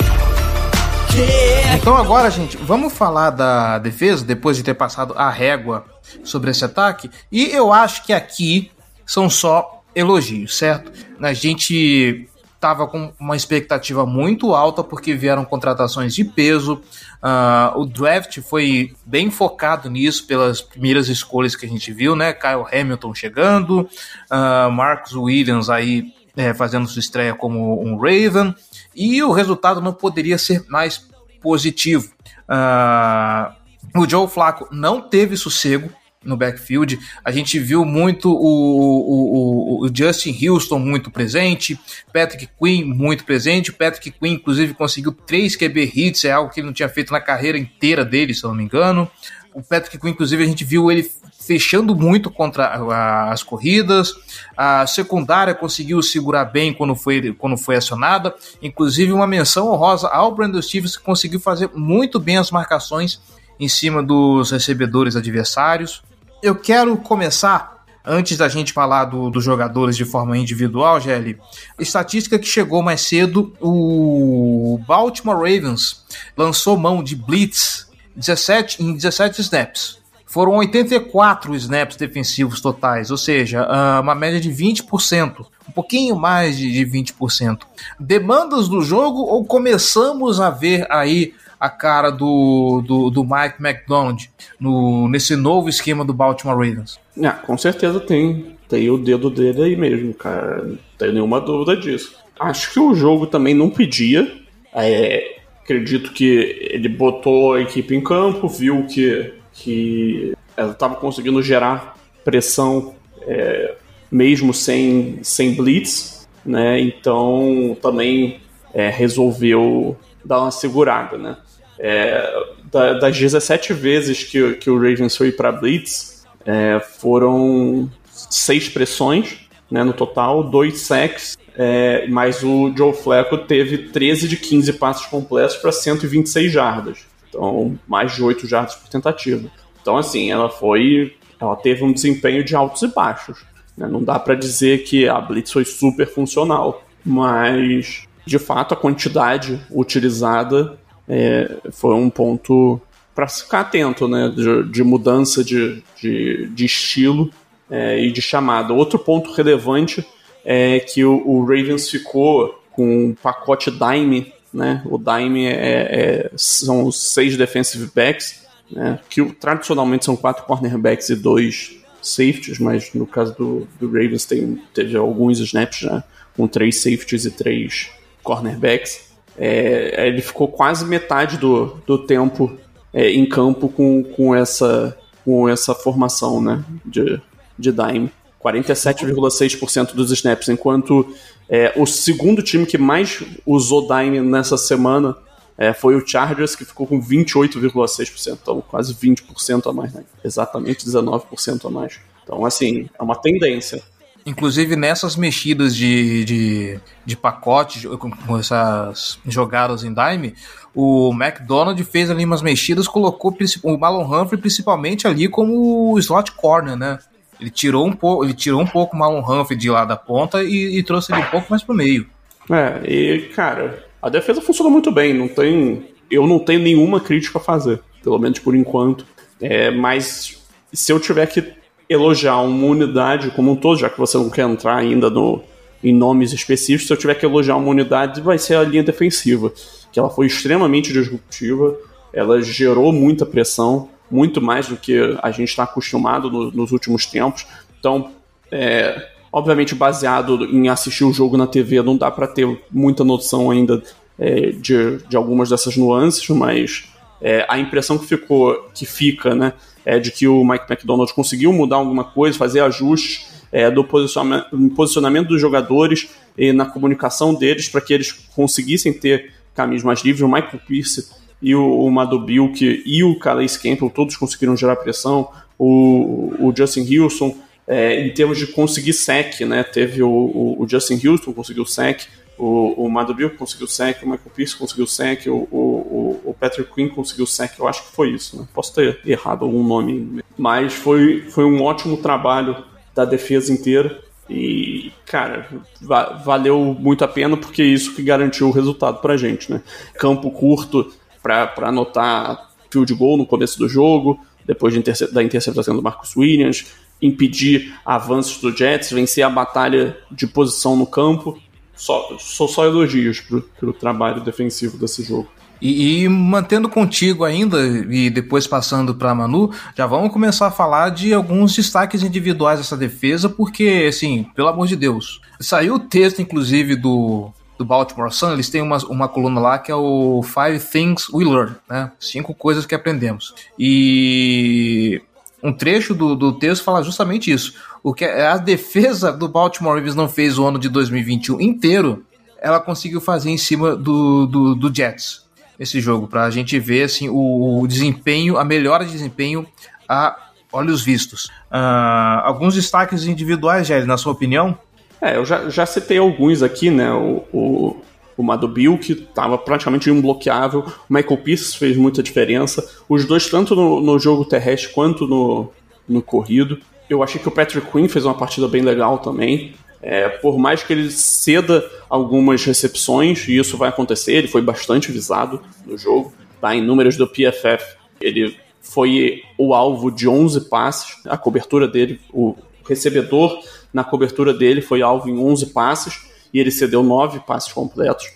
[1.74, 5.86] Então agora, gente, vamos falar da defesa depois de ter passado a régua
[6.22, 7.10] sobre esse ataque.
[7.32, 8.70] E eu acho que aqui
[9.06, 10.92] são só elogios, certo?
[11.18, 12.28] A gente
[12.64, 16.80] estava com uma expectativa muito alta porque vieram contratações de peso.
[17.22, 22.32] Uh, o draft foi bem focado nisso pelas primeiras escolhas que a gente viu, né?
[22.32, 23.82] Kyle Hamilton chegando,
[24.30, 28.54] uh, Williams aí é, fazendo sua estreia como um Raven,
[28.94, 31.06] e o resultado não poderia ser mais
[31.42, 32.10] positivo.
[32.48, 33.54] Uh,
[34.00, 35.90] o Joe Flacco não teve sossego
[36.24, 36.98] no backfield.
[37.24, 41.78] A gente viu muito o, o, o, Justin Houston muito presente,
[42.12, 43.72] Patrick Quinn muito presente.
[43.72, 47.20] Patrick Quinn, inclusive, conseguiu três QB hits, é algo que ele não tinha feito na
[47.20, 49.10] carreira inteira dele, se eu não me engano.
[49.54, 51.08] O Patrick Quinn, inclusive, a gente viu ele
[51.46, 54.12] fechando muito contra as corridas.
[54.56, 58.34] A secundária conseguiu segurar bem quando foi, quando foi acionada.
[58.62, 63.20] Inclusive, uma menção honrosa ao Brandon Stevens, que conseguiu fazer muito bem as marcações
[63.60, 66.02] em cima dos recebedores adversários.
[66.44, 71.38] Eu quero começar, antes da gente falar do, dos jogadores de forma individual, Gelli,
[71.78, 76.04] estatística que chegou mais cedo: o Baltimore Ravens
[76.36, 79.96] lançou mão de Blitz 17, em 17 snaps.
[80.26, 86.58] Foram 84 snaps defensivos totais, ou seja, ah, uma média de 20%, um pouquinho mais
[86.58, 87.60] de 20%.
[87.98, 94.30] Demandas do jogo ou começamos a ver aí a cara do, do, do Mike McDonald
[94.58, 96.98] no, nesse novo esquema do Baltimore Ravens?
[97.22, 98.54] Ah, com certeza tem.
[98.68, 100.62] Tem o dedo dele aí mesmo, cara.
[100.64, 102.16] Não tenho nenhuma dúvida disso.
[102.38, 104.40] Acho que o jogo também não pedia.
[104.74, 111.40] É, acredito que ele botou a equipe em campo, viu que que ela estava conseguindo
[111.42, 113.76] gerar pressão é,
[114.10, 116.80] mesmo sem, sem blitz, né?
[116.80, 118.40] Então também
[118.72, 121.36] é, resolveu dar uma segurada, né?
[121.78, 122.32] É,
[122.70, 129.48] da, das 17 vezes que, que o Ravens foi para blitz, é, foram seis pressões
[129.70, 135.06] né, no total, dois sacks, é, mas o Joe Flacco teve 13 de 15 passos
[135.06, 137.06] completos para 126 jardas.
[137.28, 139.50] Então, mais de 8 jardas por tentativa.
[139.80, 141.16] Então, assim, ela foi.
[141.40, 143.44] Ela teve um desempenho de altos e baixos.
[143.76, 143.86] Né?
[143.88, 149.60] Não dá para dizer que a Blitz foi super funcional, mas de fato a quantidade
[149.70, 152.80] utilizada é, foi um ponto
[153.14, 154.32] para ficar atento, né?
[154.34, 157.30] De, de mudança de, de, de estilo
[157.70, 158.72] é, e de chamada.
[158.72, 160.04] Outro ponto relevante
[160.44, 164.82] é que o, o Ravens ficou com um pacote Dime né?
[164.84, 169.00] O dime é, é, são os seis defensive backs, né?
[169.10, 174.62] que tradicionalmente são quatro cornerbacks e dois safeties, mas no caso do, do Ravens tem,
[174.72, 176.04] teve alguns snaps né?
[176.36, 177.90] com três safeties e três
[178.22, 179.12] cornerbacks.
[179.36, 182.56] É, ele ficou quase metade do, do tempo
[182.92, 186.64] é, em campo com, com, essa, com essa formação né?
[186.84, 187.20] de,
[187.58, 188.10] de dime.
[188.42, 191.14] 47,6% dos snaps, enquanto
[191.48, 195.16] é, o segundo time que mais usou Dime nessa semana
[195.56, 200.04] é, foi o Chargers, que ficou com 28,6%, então quase 20% a mais, né?
[200.22, 202.00] exatamente 19% a mais.
[202.22, 203.82] Então, assim, é uma tendência.
[204.26, 207.86] Inclusive nessas mexidas de, de, de pacote,
[208.26, 210.34] com essas jogadas em dime,
[210.74, 216.74] o McDonald fez ali umas mexidas, colocou o Malon Humphrey principalmente ali como slot corner,
[216.74, 216.98] né?
[217.40, 220.42] Ele tirou um pouco, ele tirou um pouco o Marlon Humphrey de lá da ponta
[220.42, 222.06] e, e trouxe ele um pouco mais pro meio.
[222.50, 227.38] É, e cara, a defesa funciona muito bem, não tem, eu não tenho nenhuma crítica
[227.38, 229.06] a fazer, pelo menos por enquanto.
[229.40, 231.54] É, mas se eu tiver que
[231.88, 235.42] elogiar uma unidade como um todo, já que você não quer entrar ainda no,
[235.82, 239.52] em nomes específicos, se eu tiver que elogiar uma unidade, vai ser a linha defensiva,
[239.92, 241.76] que ela foi extremamente disruptiva,
[242.12, 247.06] ela gerou muita pressão, muito mais do que a gente está acostumado no, nos últimos
[247.06, 247.46] tempos.
[247.78, 248.12] Então,
[248.50, 253.50] é, obviamente, baseado em assistir o jogo na TV, não dá para ter muita noção
[253.50, 253.82] ainda
[254.18, 256.84] é, de, de algumas dessas nuances, mas
[257.20, 259.52] é, a impressão que ficou, que fica, né,
[259.84, 264.46] é de que o Mike McDonald conseguiu mudar alguma coisa, fazer ajustes é, do posicionamento,
[264.74, 270.22] posicionamento dos jogadores e na comunicação deles para que eles conseguissem ter caminhos mais livres.
[270.22, 271.08] O Michael Pierce
[271.40, 272.52] e o, o
[272.86, 275.28] e o Calais Campbell, todos conseguiram gerar pressão.
[275.58, 277.36] O, o Justin Houston,
[277.68, 279.62] é, em termos de conseguir sec, né?
[279.62, 282.06] Teve o, o, o Justin Houston conseguiu sec,
[282.38, 286.88] o, o Madubilk conseguiu sec, o Michael Pierce conseguiu sec, o, o, o Patrick Quinn
[286.88, 288.46] conseguiu sec, eu acho que foi isso, né?
[288.52, 292.64] Posso ter errado algum nome, mas foi, foi um ótimo trabalho
[292.94, 294.02] da defesa inteira.
[294.28, 295.46] E, cara,
[295.82, 299.62] va valeu muito a pena porque é isso que garantiu o resultado pra gente, né?
[299.98, 304.82] Campo curto, para anotar field goal no começo do jogo, depois de
[305.12, 306.66] da interceptação do Marcus Williams,
[307.00, 311.38] impedir avanços do Jets, vencer a batalha de posição no campo.
[311.76, 315.28] Só, só, só elogios para o trabalho defensivo desse jogo.
[315.60, 320.90] E, e, mantendo contigo ainda, e depois passando para Manu, já vamos começar a falar
[320.90, 325.20] de alguns destaques individuais dessa defesa, porque, assim, pelo amor de Deus.
[325.40, 329.70] Saiu o texto, inclusive, do, do Baltimore Sun, eles têm uma, uma coluna lá que
[329.70, 331.90] é o Five Things We Learned, né?
[331.98, 333.34] Cinco coisas que aprendemos.
[333.58, 335.00] E
[335.42, 337.54] um trecho do, do texto fala justamente isso.
[337.84, 342.02] O que a defesa do Baltimore Ravens não fez o ano de 2021 inteiro,
[342.40, 345.22] ela conseguiu fazer em cima do, do, do Jets
[345.60, 349.46] esse jogo, para a gente ver assim, o, o, desempenho, a melhora de desempenho
[349.86, 350.16] a
[350.50, 351.26] olhos vistos.
[351.52, 354.58] Uh, alguns destaques individuais, Jerry, na sua opinião?
[355.00, 356.90] É, eu já, já citei alguns aqui, né?
[356.90, 357.76] O, o,
[358.16, 362.66] o Madubil, que estava praticamente imbloqueável, o Michael Pierce fez muita diferença.
[362.88, 365.50] Os dois, tanto no, no jogo terrestre quanto no,
[365.88, 366.58] no corrido.
[366.88, 369.54] Eu achei que o Patrick Quinn fez uma partida bem legal também.
[369.80, 374.90] É, por mais que ele ceda algumas recepções, e isso vai acontecer, ele foi bastante
[374.90, 376.54] visado no jogo, tá?
[376.54, 382.34] Em números do PFF, ele foi o alvo de 11 passes, a cobertura dele, o
[382.66, 383.38] recebedor
[383.74, 388.10] na cobertura dele foi alvo em 11 passes, e ele cedeu 9 passes completos,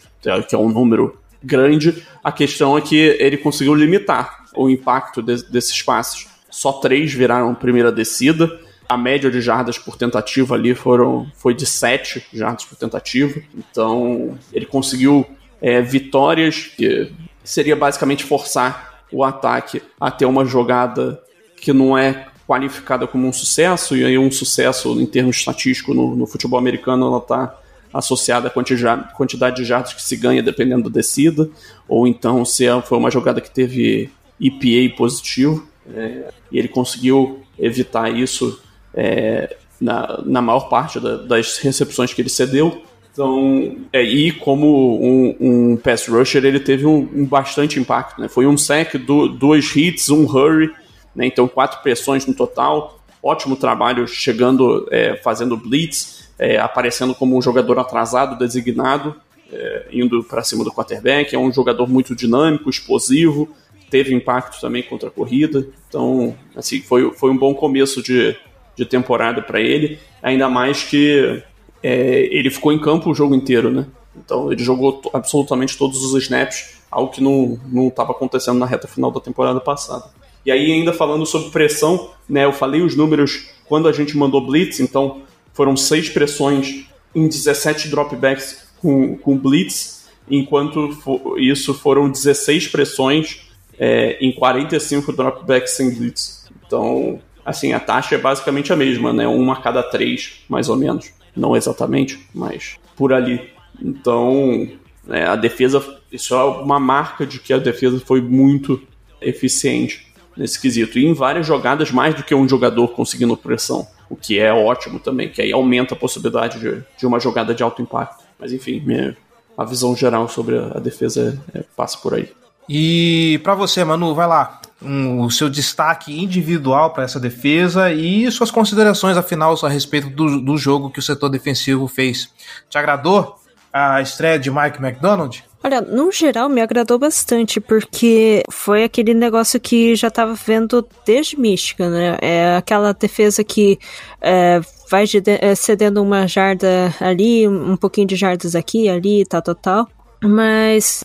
[0.49, 2.03] que é um número grande.
[2.25, 6.27] A questão é que ele conseguiu limitar o impacto de, desses passes.
[6.59, 11.65] Só três viraram primeira descida, a média de jardas por tentativa ali foram, foi de
[11.65, 13.41] 7 jardas por tentativa.
[13.57, 15.25] Então, ele conseguiu
[15.63, 17.13] é, vitórias que
[17.45, 21.23] seria basicamente forçar o ataque a ter uma jogada
[21.61, 26.17] que não é qualificada como um sucesso, e aí um sucesso em termos estatísticos no,
[26.17, 27.57] no futebol americano ela está
[27.95, 31.49] associada à quantidade, quantidade de jardas que se ganha dependendo da descida,
[31.87, 37.41] ou então se é, foi uma jogada que teve EPA positivo, é, e ele conseguiu
[37.59, 38.61] evitar isso
[38.95, 42.83] é, na, na maior parte da, das recepções que ele cedeu.
[43.13, 48.21] Então, é, e como um, um pass rusher, ele teve um, um bastante impacto.
[48.21, 48.29] Né?
[48.29, 50.71] Foi um sec, do, dois hits, um hurry,
[51.17, 51.27] né?
[51.27, 53.01] então quatro pressões no total.
[53.21, 59.17] Ótimo trabalho chegando, é, fazendo blitz, é, aparecendo como um jogador atrasado, designado,
[59.53, 61.35] é, indo para cima do quarterback.
[61.35, 63.49] É um jogador muito dinâmico, explosivo,
[63.91, 65.69] teve impacto também contra a corrida.
[65.89, 68.37] Então, assim, foi, foi um bom começo de,
[68.77, 71.43] de temporada para ele, ainda mais que
[71.83, 73.87] é, ele ficou em campo o jogo inteiro, né?
[74.17, 77.59] Então ele jogou absolutamente todos os snaps, algo que não
[77.89, 80.11] estava acontecendo na reta final da temporada passada.
[80.45, 84.47] E aí, ainda falando sobre pressão, né, eu falei os números quando a gente mandou
[84.47, 85.23] blitz, então
[85.53, 90.91] foram seis pressões em 17 dropbacks com, com blitz, enquanto
[91.37, 93.48] isso foram 16 pressões
[93.79, 96.49] é, em 45 dropbacks sem blitz.
[96.67, 99.27] Então, assim, a taxa é basicamente a mesma, né?
[99.27, 101.13] Uma a cada três, mais ou menos.
[101.37, 103.51] Não exatamente, mas por ali.
[103.81, 104.69] Então,
[105.09, 108.83] é, a defesa, isso é uma marca de que a defesa foi muito
[109.21, 110.99] eficiente nesse quesito.
[110.99, 114.99] E em várias jogadas, mais do que um jogador conseguindo pressão, o que é ótimo
[114.99, 118.25] também, que aí aumenta a possibilidade de, de uma jogada de alto impacto.
[118.39, 119.17] Mas enfim, minha,
[119.57, 122.29] a visão geral sobre a, defesa é, é, passa por aí.
[122.69, 128.31] E para você, Manu, vai lá um, o seu destaque individual para essa defesa e
[128.31, 132.33] suas considerações, afinal, a respeito do, do jogo que o setor defensivo fez.
[132.69, 133.37] Te agradou
[133.73, 135.45] a estreia de Mike McDonald?
[135.63, 141.39] Olha, no geral me agradou bastante, porque foi aquele negócio que já estava vendo desde
[141.39, 142.17] Michigan, né?
[142.21, 143.77] É aquela defesa que
[144.21, 149.55] é, vai é, cedendo uma jarda ali, um pouquinho de jardas aqui, ali, tal, tal,
[149.57, 149.89] tal.
[150.23, 151.05] Mas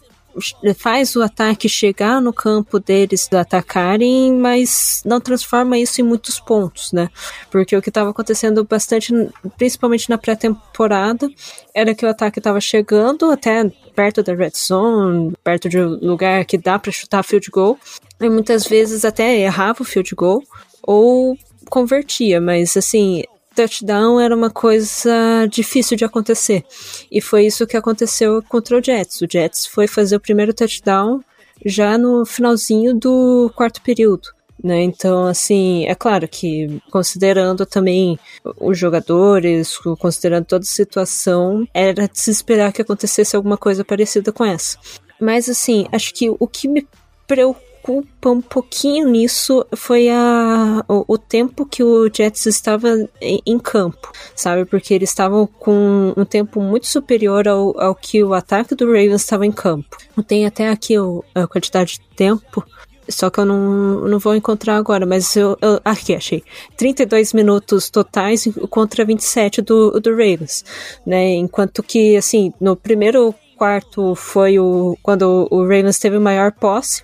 [0.77, 6.91] faz o ataque chegar no campo deles atacarem, mas não transforma isso em muitos pontos,
[6.91, 7.09] né?
[7.51, 9.13] Porque o que estava acontecendo bastante,
[9.57, 11.29] principalmente na pré-temporada,
[11.73, 16.45] era que o ataque estava chegando até perto da red zone, perto de um lugar
[16.45, 17.77] que dá para chutar field goal,
[18.19, 20.41] e muitas vezes até errava o field goal
[20.81, 21.37] ou
[21.69, 23.23] convertia, mas assim,
[23.53, 26.63] touchdown era uma coisa difícil de acontecer.
[27.11, 29.21] E foi isso que aconteceu contra o Jets.
[29.21, 31.21] O Jets foi fazer o primeiro touchdown
[31.65, 34.29] já no finalzinho do quarto período.
[34.63, 34.81] Né?
[34.83, 38.17] Então, assim, é claro que considerando também
[38.59, 44.31] os jogadores, considerando toda a situação, era de se esperar que acontecesse alguma coisa parecida
[44.31, 44.77] com essa.
[45.19, 46.87] Mas, assim, acho que o que me
[47.27, 52.89] preocupa culpa um pouquinho nisso foi a, o, o tempo que o Jets estava
[53.21, 54.63] em, em, campo, sabe?
[54.63, 59.21] Porque eles estavam com um tempo muito superior ao, ao que o ataque do Ravens
[59.21, 59.97] estava em campo.
[60.25, 62.65] Tem até aqui o, a quantidade de tempo.
[63.09, 65.77] Só que eu não, não vou encontrar agora, mas eu, eu.
[65.83, 66.41] Aqui, achei.
[66.77, 70.63] 32 minutos totais contra 27 do, do Ravens.
[71.05, 71.33] Né?
[71.33, 77.03] Enquanto que, assim, no primeiro quarto foi o quando o Ravens teve maior posse.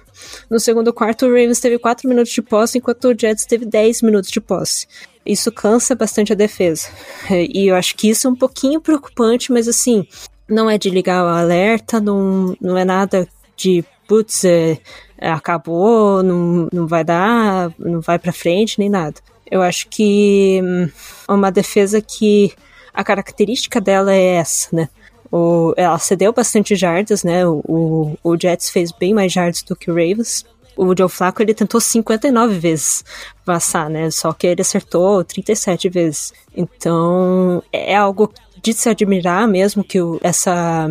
[0.50, 4.02] No segundo quarto, o Ravens teve 4 minutos de posse, enquanto o Jets teve 10
[4.02, 4.88] minutos de posse.
[5.26, 6.88] Isso cansa bastante a defesa.
[7.30, 10.08] E eu acho que isso é um pouquinho preocupante, mas assim,
[10.48, 14.80] não é de ligar o alerta, não, não é nada de, putz, é,
[15.20, 19.16] acabou, não, não vai dar, não vai para frente, nem nada.
[19.50, 20.90] Eu acho que hum,
[21.28, 22.54] uma defesa que
[22.94, 24.90] a característica dela é essa, né?
[25.32, 27.46] O, ela cedeu bastante jardas, né?
[27.46, 30.46] O, o, Jets fez bem mais jardas do que o Ravens.
[30.76, 33.04] O Joe Flacco ele tentou 59 vezes
[33.46, 34.10] passar, né?
[34.10, 36.34] Só que ele acertou 37 vezes.
[36.56, 40.88] Então é algo de se admirar mesmo que o, essa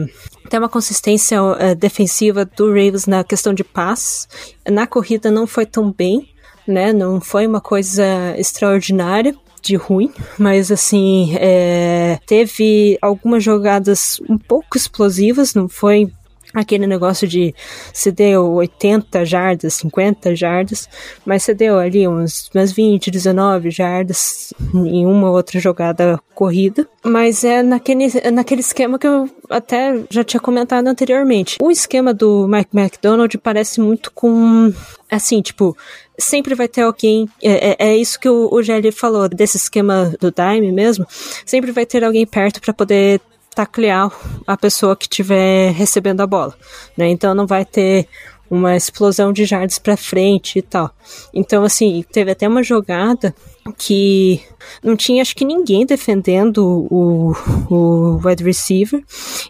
[0.49, 4.29] tem uma consistência uh, defensiva do Ravens na questão de paz.
[4.69, 6.29] Na corrida não foi tão bem,
[6.67, 6.93] né?
[6.93, 8.05] Não foi uma coisa
[8.37, 16.11] extraordinária de ruim, mas assim, é, teve algumas jogadas um pouco explosivas, não foi
[16.55, 17.55] aquele negócio de
[17.93, 20.89] se deu 80 jardas, 50 jardas,
[21.25, 26.89] mas você deu ali uns, umas 20, 19 jardas em uma ou outra jogada corrida.
[27.05, 31.59] Mas é naquele, naquele esquema que eu até já tinha comentado anteriormente.
[31.61, 34.73] O esquema do Mike McDonald parece muito com.
[35.11, 35.77] Assim, tipo,
[36.19, 37.29] sempre vai ter alguém.
[37.43, 41.07] É, é, é isso que o, o Gelli falou, desse esquema do Dime mesmo.
[41.47, 43.21] Sempre vai ter alguém perto para poder
[43.59, 44.09] taclear
[44.47, 46.55] a pessoa que estiver recebendo a bola,
[46.97, 47.09] né?
[47.09, 48.07] Então não vai ter
[48.49, 50.95] uma explosão de jardas para frente e tal.
[51.35, 53.35] Então assim, teve até uma jogada
[53.77, 54.41] que
[54.81, 57.33] não tinha acho que ninguém defendendo o,
[57.69, 59.03] o wide receiver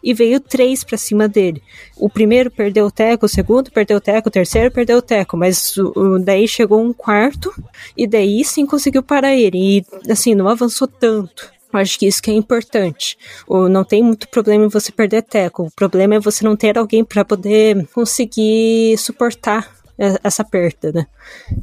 [0.03, 1.63] e veio três para cima dele.
[1.95, 5.37] O primeiro perdeu o teco, o segundo perdeu o teco, o terceiro perdeu o teco,
[5.37, 7.53] mas o, daí chegou um quarto
[7.95, 11.58] e daí sim conseguiu parar ele e assim não avançou tanto.
[11.79, 13.17] Acho que isso que é importante.
[13.47, 15.65] O, não tem muito problema em você perder teco.
[15.65, 19.79] O problema é você não ter alguém para poder conseguir suportar
[20.23, 21.07] essa perda, né?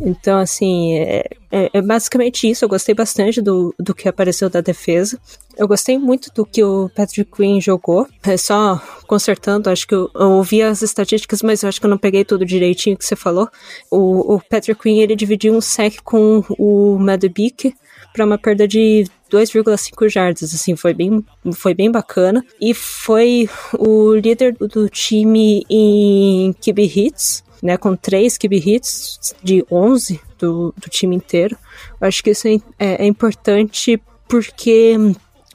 [0.02, 2.66] Então, assim, é, é, é, basicamente isso.
[2.66, 5.18] Eu gostei bastante do, do que apareceu da defesa.
[5.58, 8.06] Eu gostei muito do que o Patrick Queen jogou.
[8.24, 11.90] É só consertando, acho que eu, eu, ouvi as estatísticas, mas eu acho que eu
[11.90, 13.48] não peguei tudo direitinho que você falou.
[13.90, 17.74] O, o Patrick Queen, ele dividiu um sec com o Madubik
[18.16, 22.44] para uma perda de 2,5 jardas, assim, foi bem, foi bem bacana.
[22.62, 29.66] E foi o líder do time em QB hits, né, com 3 QB hits de
[29.70, 31.58] 11 do, do time inteiro.
[32.00, 34.96] Eu acho que isso é, é, é importante porque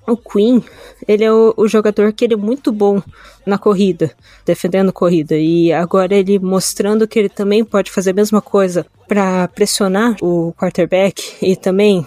[0.07, 0.63] o Queen,
[1.09, 3.01] ele é o, o, jogador que ele é muito bom
[3.47, 4.11] na corrida,
[4.45, 9.49] defendendo corrida, e agora ele mostrando que ele também pode fazer a mesma coisa para
[9.49, 12.05] pressionar o quarterback e também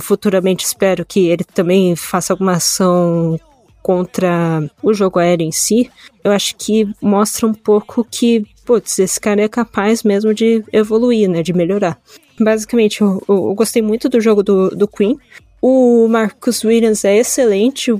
[0.00, 3.38] futuramente espero que ele também faça alguma ação
[3.84, 5.90] contra o jogo aéreo em si,
[6.24, 11.28] eu acho que mostra um pouco que, putz, esse cara é capaz mesmo de evoluir,
[11.28, 12.00] né, de melhorar.
[12.40, 15.18] Basicamente, eu, eu gostei muito do jogo do, do Queen.
[15.60, 17.92] O Marcus Williams é excelente,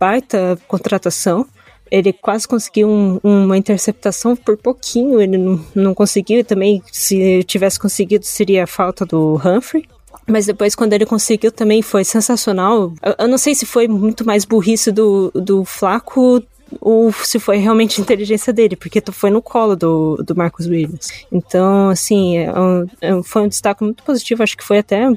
[0.00, 1.46] baita contratação.
[1.90, 6.40] Ele quase conseguiu um, uma interceptação por pouquinho, ele não, não conseguiu.
[6.40, 9.86] E também, se tivesse conseguido, seria a falta do Humphrey.
[10.26, 12.92] Mas depois, quando ele conseguiu, também foi sensacional.
[13.02, 16.42] Eu, eu, não sei se foi muito mais burrice do, do Flaco
[16.80, 21.08] ou se foi realmente inteligência dele, porque foi no colo do, do Marcus Williams.
[21.30, 24.42] Então, assim, é um, é foi um destaque muito positivo.
[24.42, 25.08] Acho que foi até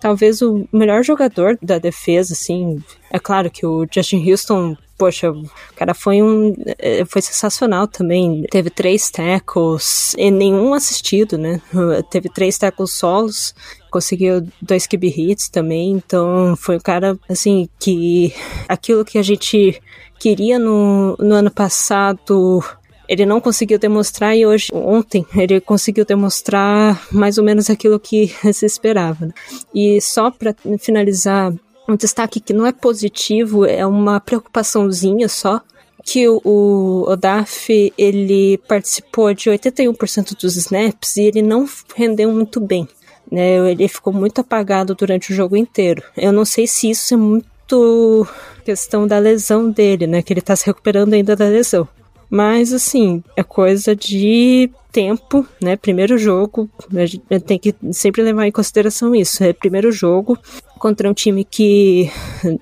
[0.00, 2.82] talvez o melhor jogador da defesa, assim.
[3.10, 5.44] É claro que o Justin Houston poxa, o
[5.74, 6.54] cara foi um.
[6.78, 8.44] É, foi sensacional também.
[8.50, 11.60] Teve três tackles e nenhum assistido, né?
[12.10, 13.54] Teve três tackles solos,
[13.90, 15.92] conseguiu dois QB hits também.
[15.92, 18.34] Então foi um cara, assim, que
[18.68, 19.80] aquilo que a gente
[20.18, 22.62] queria no, no ano passado
[23.08, 28.28] ele não conseguiu demonstrar e hoje, ontem, ele conseguiu demonstrar mais ou menos aquilo que
[28.52, 29.26] se esperava.
[29.26, 29.32] Né?
[29.74, 31.52] E só para finalizar,
[31.88, 35.60] um destaque que não é positivo, é uma preocupaçãozinha só,
[36.04, 42.88] que o, Odaf, ele participou de 81% dos snaps e ele não rendeu muito bem.
[43.30, 43.70] Né?
[43.70, 46.02] Ele ficou muito apagado durante o jogo inteiro.
[46.16, 48.26] Eu não sei se isso é muito
[48.64, 50.22] questão da lesão dele, né?
[50.22, 51.88] Que ele tá se recuperando ainda da lesão.
[52.30, 55.76] Mas, assim, é coisa de tempo, né?
[55.76, 59.42] Primeiro jogo, a gente tem que sempre levar em consideração isso.
[59.42, 60.38] É primeiro jogo
[60.78, 62.10] contra um time que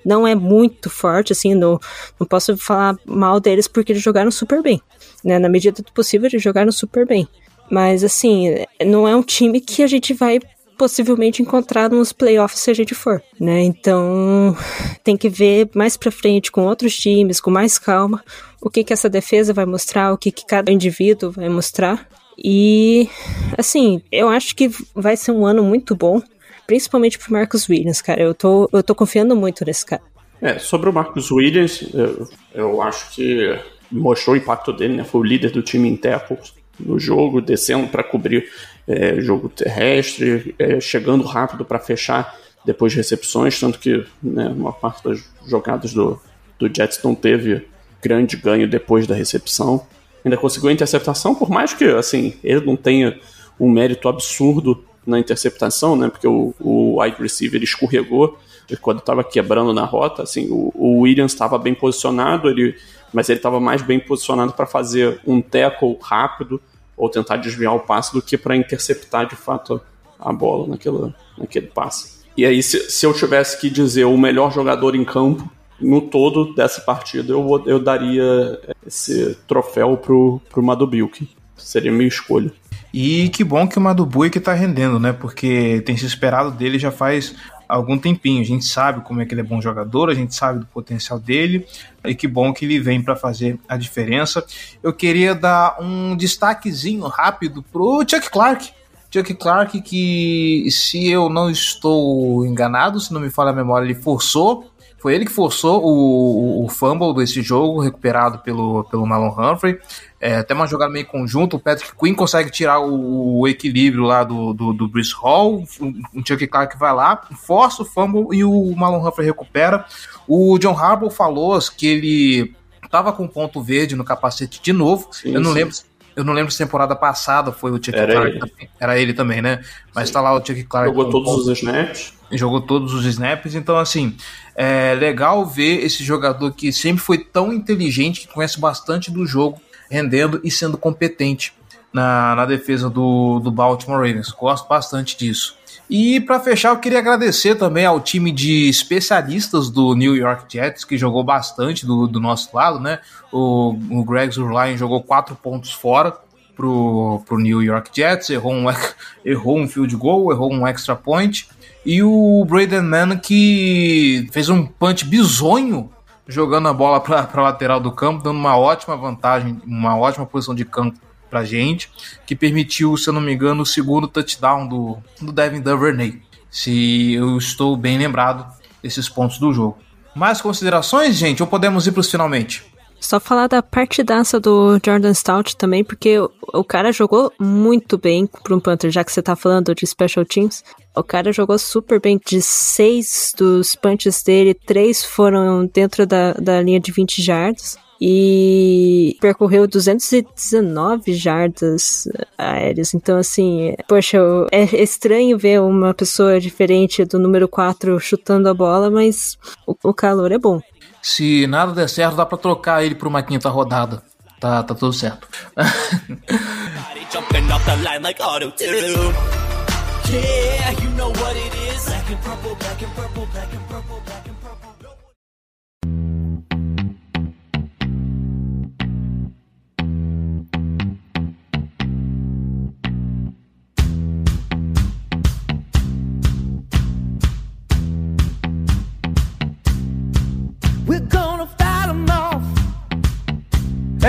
[0.05, 1.79] não é muito forte, assim, não,
[2.19, 4.81] não posso falar mal deles porque eles jogaram super bem,
[5.23, 5.39] né?
[5.39, 7.27] Na medida do possível, eles jogaram super bem.
[7.69, 8.55] Mas, assim,
[8.85, 10.39] não é um time que a gente vai
[10.77, 13.61] possivelmente encontrar nos playoffs se a gente for, né?
[13.61, 14.55] Então
[15.03, 18.23] tem que ver mais para frente com outros times, com mais calma,
[18.61, 22.07] o que, que essa defesa vai mostrar, o que, que cada indivíduo vai mostrar.
[22.37, 23.09] E,
[23.57, 26.21] assim, eu acho que vai ser um ano muito bom,
[26.65, 28.21] principalmente pro Marcus Williams, cara.
[28.21, 30.01] Eu tô, eu tô confiando muito nesse cara.
[30.41, 33.57] É, sobre o Marcus Williams, eu, eu acho que
[33.91, 35.03] mostrou o impacto dele, né?
[35.03, 38.49] Foi o líder do time em tackles no jogo, descendo para cobrir
[38.87, 44.73] é, jogo terrestre, é, chegando rápido para fechar depois de recepções, tanto que né, uma
[44.73, 46.19] parte das jogadas do,
[46.57, 47.67] do Jets não teve
[48.01, 49.85] grande ganho depois da recepção.
[50.23, 53.19] Ainda conseguiu a interceptação, por mais que assim ele não tenha
[53.59, 56.09] um mérito absurdo na interceptação, né?
[56.09, 58.37] Porque o, o wide receiver escorregou
[58.81, 60.23] quando estava quebrando na rota.
[60.23, 62.75] Assim, o, o Williams estava bem posicionado, ele,
[63.13, 66.61] mas ele estava mais bem posicionado para fazer um tackle rápido
[66.97, 69.81] ou tentar desviar o passe do que para interceptar de fato
[70.19, 72.15] a bola naquele, naquele passe.
[72.37, 75.49] E aí, se, se eu tivesse que dizer o melhor jogador em campo
[75.79, 81.27] no todo dessa partida, eu, eu daria esse troféu pro, pro Madubilk.
[81.57, 82.51] Seria minha escolha.
[82.97, 85.11] E que bom que o Madubuik tá rendendo, né?
[85.11, 87.35] Porque tem se esperado dele já faz
[87.67, 88.41] algum tempinho.
[88.41, 91.19] A gente sabe como é que ele é bom jogador, a gente sabe do potencial
[91.19, 91.67] dele
[92.05, 94.45] e que bom que ele vem para fazer a diferença.
[94.81, 98.71] Eu queria dar um destaquezinho rápido pro Chuck Clark.
[99.19, 103.95] Chuck Clark, que se eu não estou enganado, se não me falha a memória, ele
[103.95, 104.69] forçou
[105.05, 109.79] foi ele que forçou o, o, fumble desse jogo, recuperado pelo, pelo Malon Humphrey.
[110.19, 114.23] É, até uma jogada meio conjunto, o Patrick Quinn consegue tirar o, o equilíbrio lá
[114.23, 118.75] do, do, do Bruce Hall, um Chuck Clark vai lá, força o fumble e o
[118.75, 119.85] Malon Humphrey recupera.
[120.27, 125.09] O John Harbaugh falou que ele estava com ponto verde no capacete de novo.
[125.11, 125.55] Sim, eu não sim.
[125.55, 125.75] lembro
[126.15, 128.29] eu não lembro se temporada passada foi o Chuck Era Clark.
[128.31, 128.39] Ele.
[128.39, 128.69] Também.
[128.79, 129.63] Era ele também, né?
[129.93, 130.13] Mas Sim.
[130.13, 130.89] tá lá o Chuck Clark.
[130.89, 131.51] Jogou todos ponto.
[131.51, 132.13] os snaps.
[132.31, 133.55] Jogou todos os snaps.
[133.55, 134.15] Então, assim,
[134.55, 139.61] é legal ver esse jogador que sempre foi tão inteligente, que conhece bastante do jogo,
[139.89, 141.53] rendendo e sendo competente
[141.91, 144.31] na, na defesa do, do Baltimore Ravens.
[144.31, 145.57] Gosto bastante disso.
[145.89, 150.83] E para fechar, eu queria agradecer também ao time de especialistas do New York Jets,
[150.83, 152.99] que jogou bastante do, do nosso lado, né?
[153.31, 156.15] O, o Greg Zurline jogou quatro pontos fora
[156.55, 158.65] pro, pro New York Jets, errou um,
[159.23, 161.47] errou um field goal, errou um extra point.
[161.85, 165.91] E o Braden Mann que fez um punch bizonho
[166.27, 170.55] jogando a bola para a lateral do campo, dando uma ótima vantagem, uma ótima posição
[170.55, 170.97] de campo
[171.29, 171.89] pra gente,
[172.25, 176.21] que permitiu, se eu não me engano, o segundo touchdown do, do Devin Duvernay.
[176.49, 179.77] Se eu estou bem lembrado desses pontos do jogo.
[180.15, 182.63] Mais considerações, gente, ou podemos ir para finalmente?
[182.99, 188.25] Só falar da partidaça do Jordan Stout também, porque o, o cara jogou muito bem
[188.25, 190.63] para um Panther, já que você tá falando de special teams.
[190.95, 192.19] O cara jogou super bem.
[192.25, 199.17] De seis dos punches dele, três foram dentro da, da linha de 20 jardas e
[199.21, 202.93] percorreu 219 jardas aéreas.
[202.93, 204.17] Então, assim, poxa,
[204.51, 209.93] é estranho ver uma pessoa diferente do número 4 chutando a bola, mas o, o
[209.93, 210.61] calor é bom.
[211.01, 214.01] Se nada der certo, dá pra trocar ele pra uma quinta rodada.
[214.39, 215.27] Tá, tá tudo certo.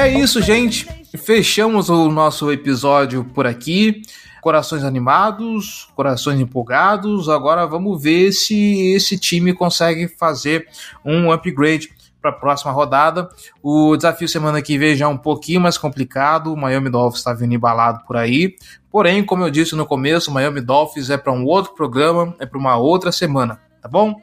[0.06, 0.86] É isso, gente.
[1.16, 4.02] Fechamos o nosso episódio por aqui.
[4.40, 7.28] Corações animados, corações empolgados.
[7.28, 10.68] Agora vamos ver se esse time consegue fazer
[11.04, 11.88] um upgrade
[12.22, 13.28] para a próxima rodada.
[13.60, 16.52] O desafio semana que vem já é um pouquinho mais complicado.
[16.52, 18.54] O Miami Dolphins está vindo embalado por aí.
[18.88, 22.46] Porém, como eu disse no começo, o Miami Dolphins é para um outro programa, é
[22.46, 24.14] para uma outra semana, tá bom?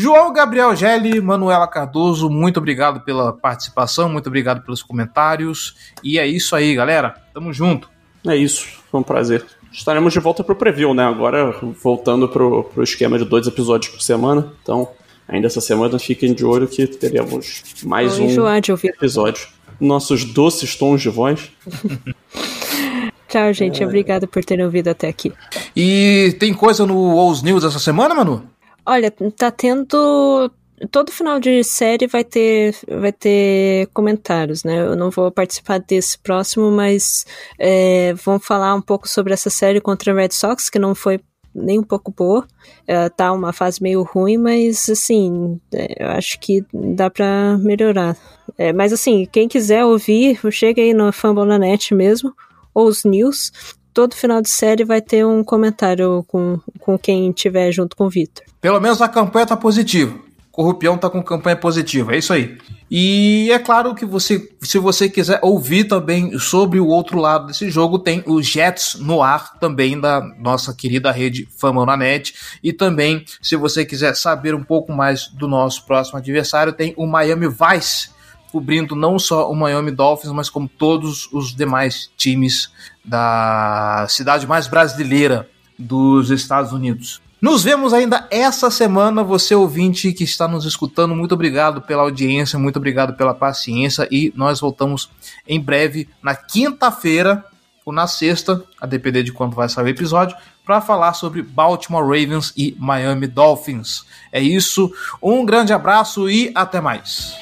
[0.00, 5.76] João Gabriel Gelli, Manuela Cardoso, muito obrigado pela participação, muito obrigado pelos comentários.
[6.02, 7.16] E é isso aí, galera.
[7.34, 7.86] Tamo junto.
[8.26, 9.44] É isso, foi um prazer.
[9.70, 11.04] Estaremos de volta pro preview, né?
[11.04, 14.50] Agora voltando pro, pro esquema de dois episódios por semana.
[14.62, 14.88] Então,
[15.28, 19.48] ainda essa semana fiquem de olho que teremos mais Vou um episódio.
[19.78, 21.50] Nossos doces tons de voz.
[23.28, 23.82] Tchau, gente.
[23.82, 23.86] É...
[23.86, 25.30] Obrigado por terem ouvido até aqui.
[25.76, 28.48] E tem coisa no Ous News essa semana, Manu?
[28.84, 30.50] Olha, tá tendo
[30.90, 34.80] todo final de série vai ter vai ter comentários, né?
[34.80, 37.26] Eu não vou participar desse próximo, mas
[37.58, 41.20] é, vamos falar um pouco sobre essa série contra o Red Sox que não foi
[41.54, 42.46] nem um pouco boa.
[42.82, 48.16] Uh, tá uma fase meio ruim, mas assim, é, eu acho que dá para melhorar.
[48.56, 52.32] É, mas assim, quem quiser ouvir, chega aí no Fambonanet mesmo,
[52.74, 53.52] ou os news.
[53.92, 58.10] Todo final de série vai ter um comentário com, com quem tiver junto com o
[58.10, 58.44] Victor.
[58.60, 60.14] Pelo menos a campanha tá positiva.
[60.52, 62.58] Corrupião tá com campanha positiva, é isso aí.
[62.90, 67.70] E é claro que você, se você quiser ouvir também sobre o outro lado desse
[67.70, 72.34] jogo, tem o Jets no ar também da nossa querida rede Fama na Net.
[72.62, 77.06] E também, se você quiser saber um pouco mais do nosso próximo adversário, tem o
[77.06, 78.10] Miami Vice,
[78.50, 82.70] cobrindo não só o Miami Dolphins, mas como todos os demais times
[83.04, 85.48] da cidade mais brasileira
[85.78, 87.20] dos Estados Unidos.
[87.40, 92.58] Nos vemos ainda essa semana, você ouvinte que está nos escutando, muito obrigado pela audiência,
[92.58, 95.10] muito obrigado pela paciência e nós voltamos
[95.48, 97.42] em breve na quinta-feira
[97.82, 100.36] ou na sexta, a depender de quando vai sair o episódio,
[100.66, 104.04] para falar sobre Baltimore Ravens e Miami Dolphins.
[104.30, 104.92] É isso,
[105.22, 107.34] um grande abraço e até mais.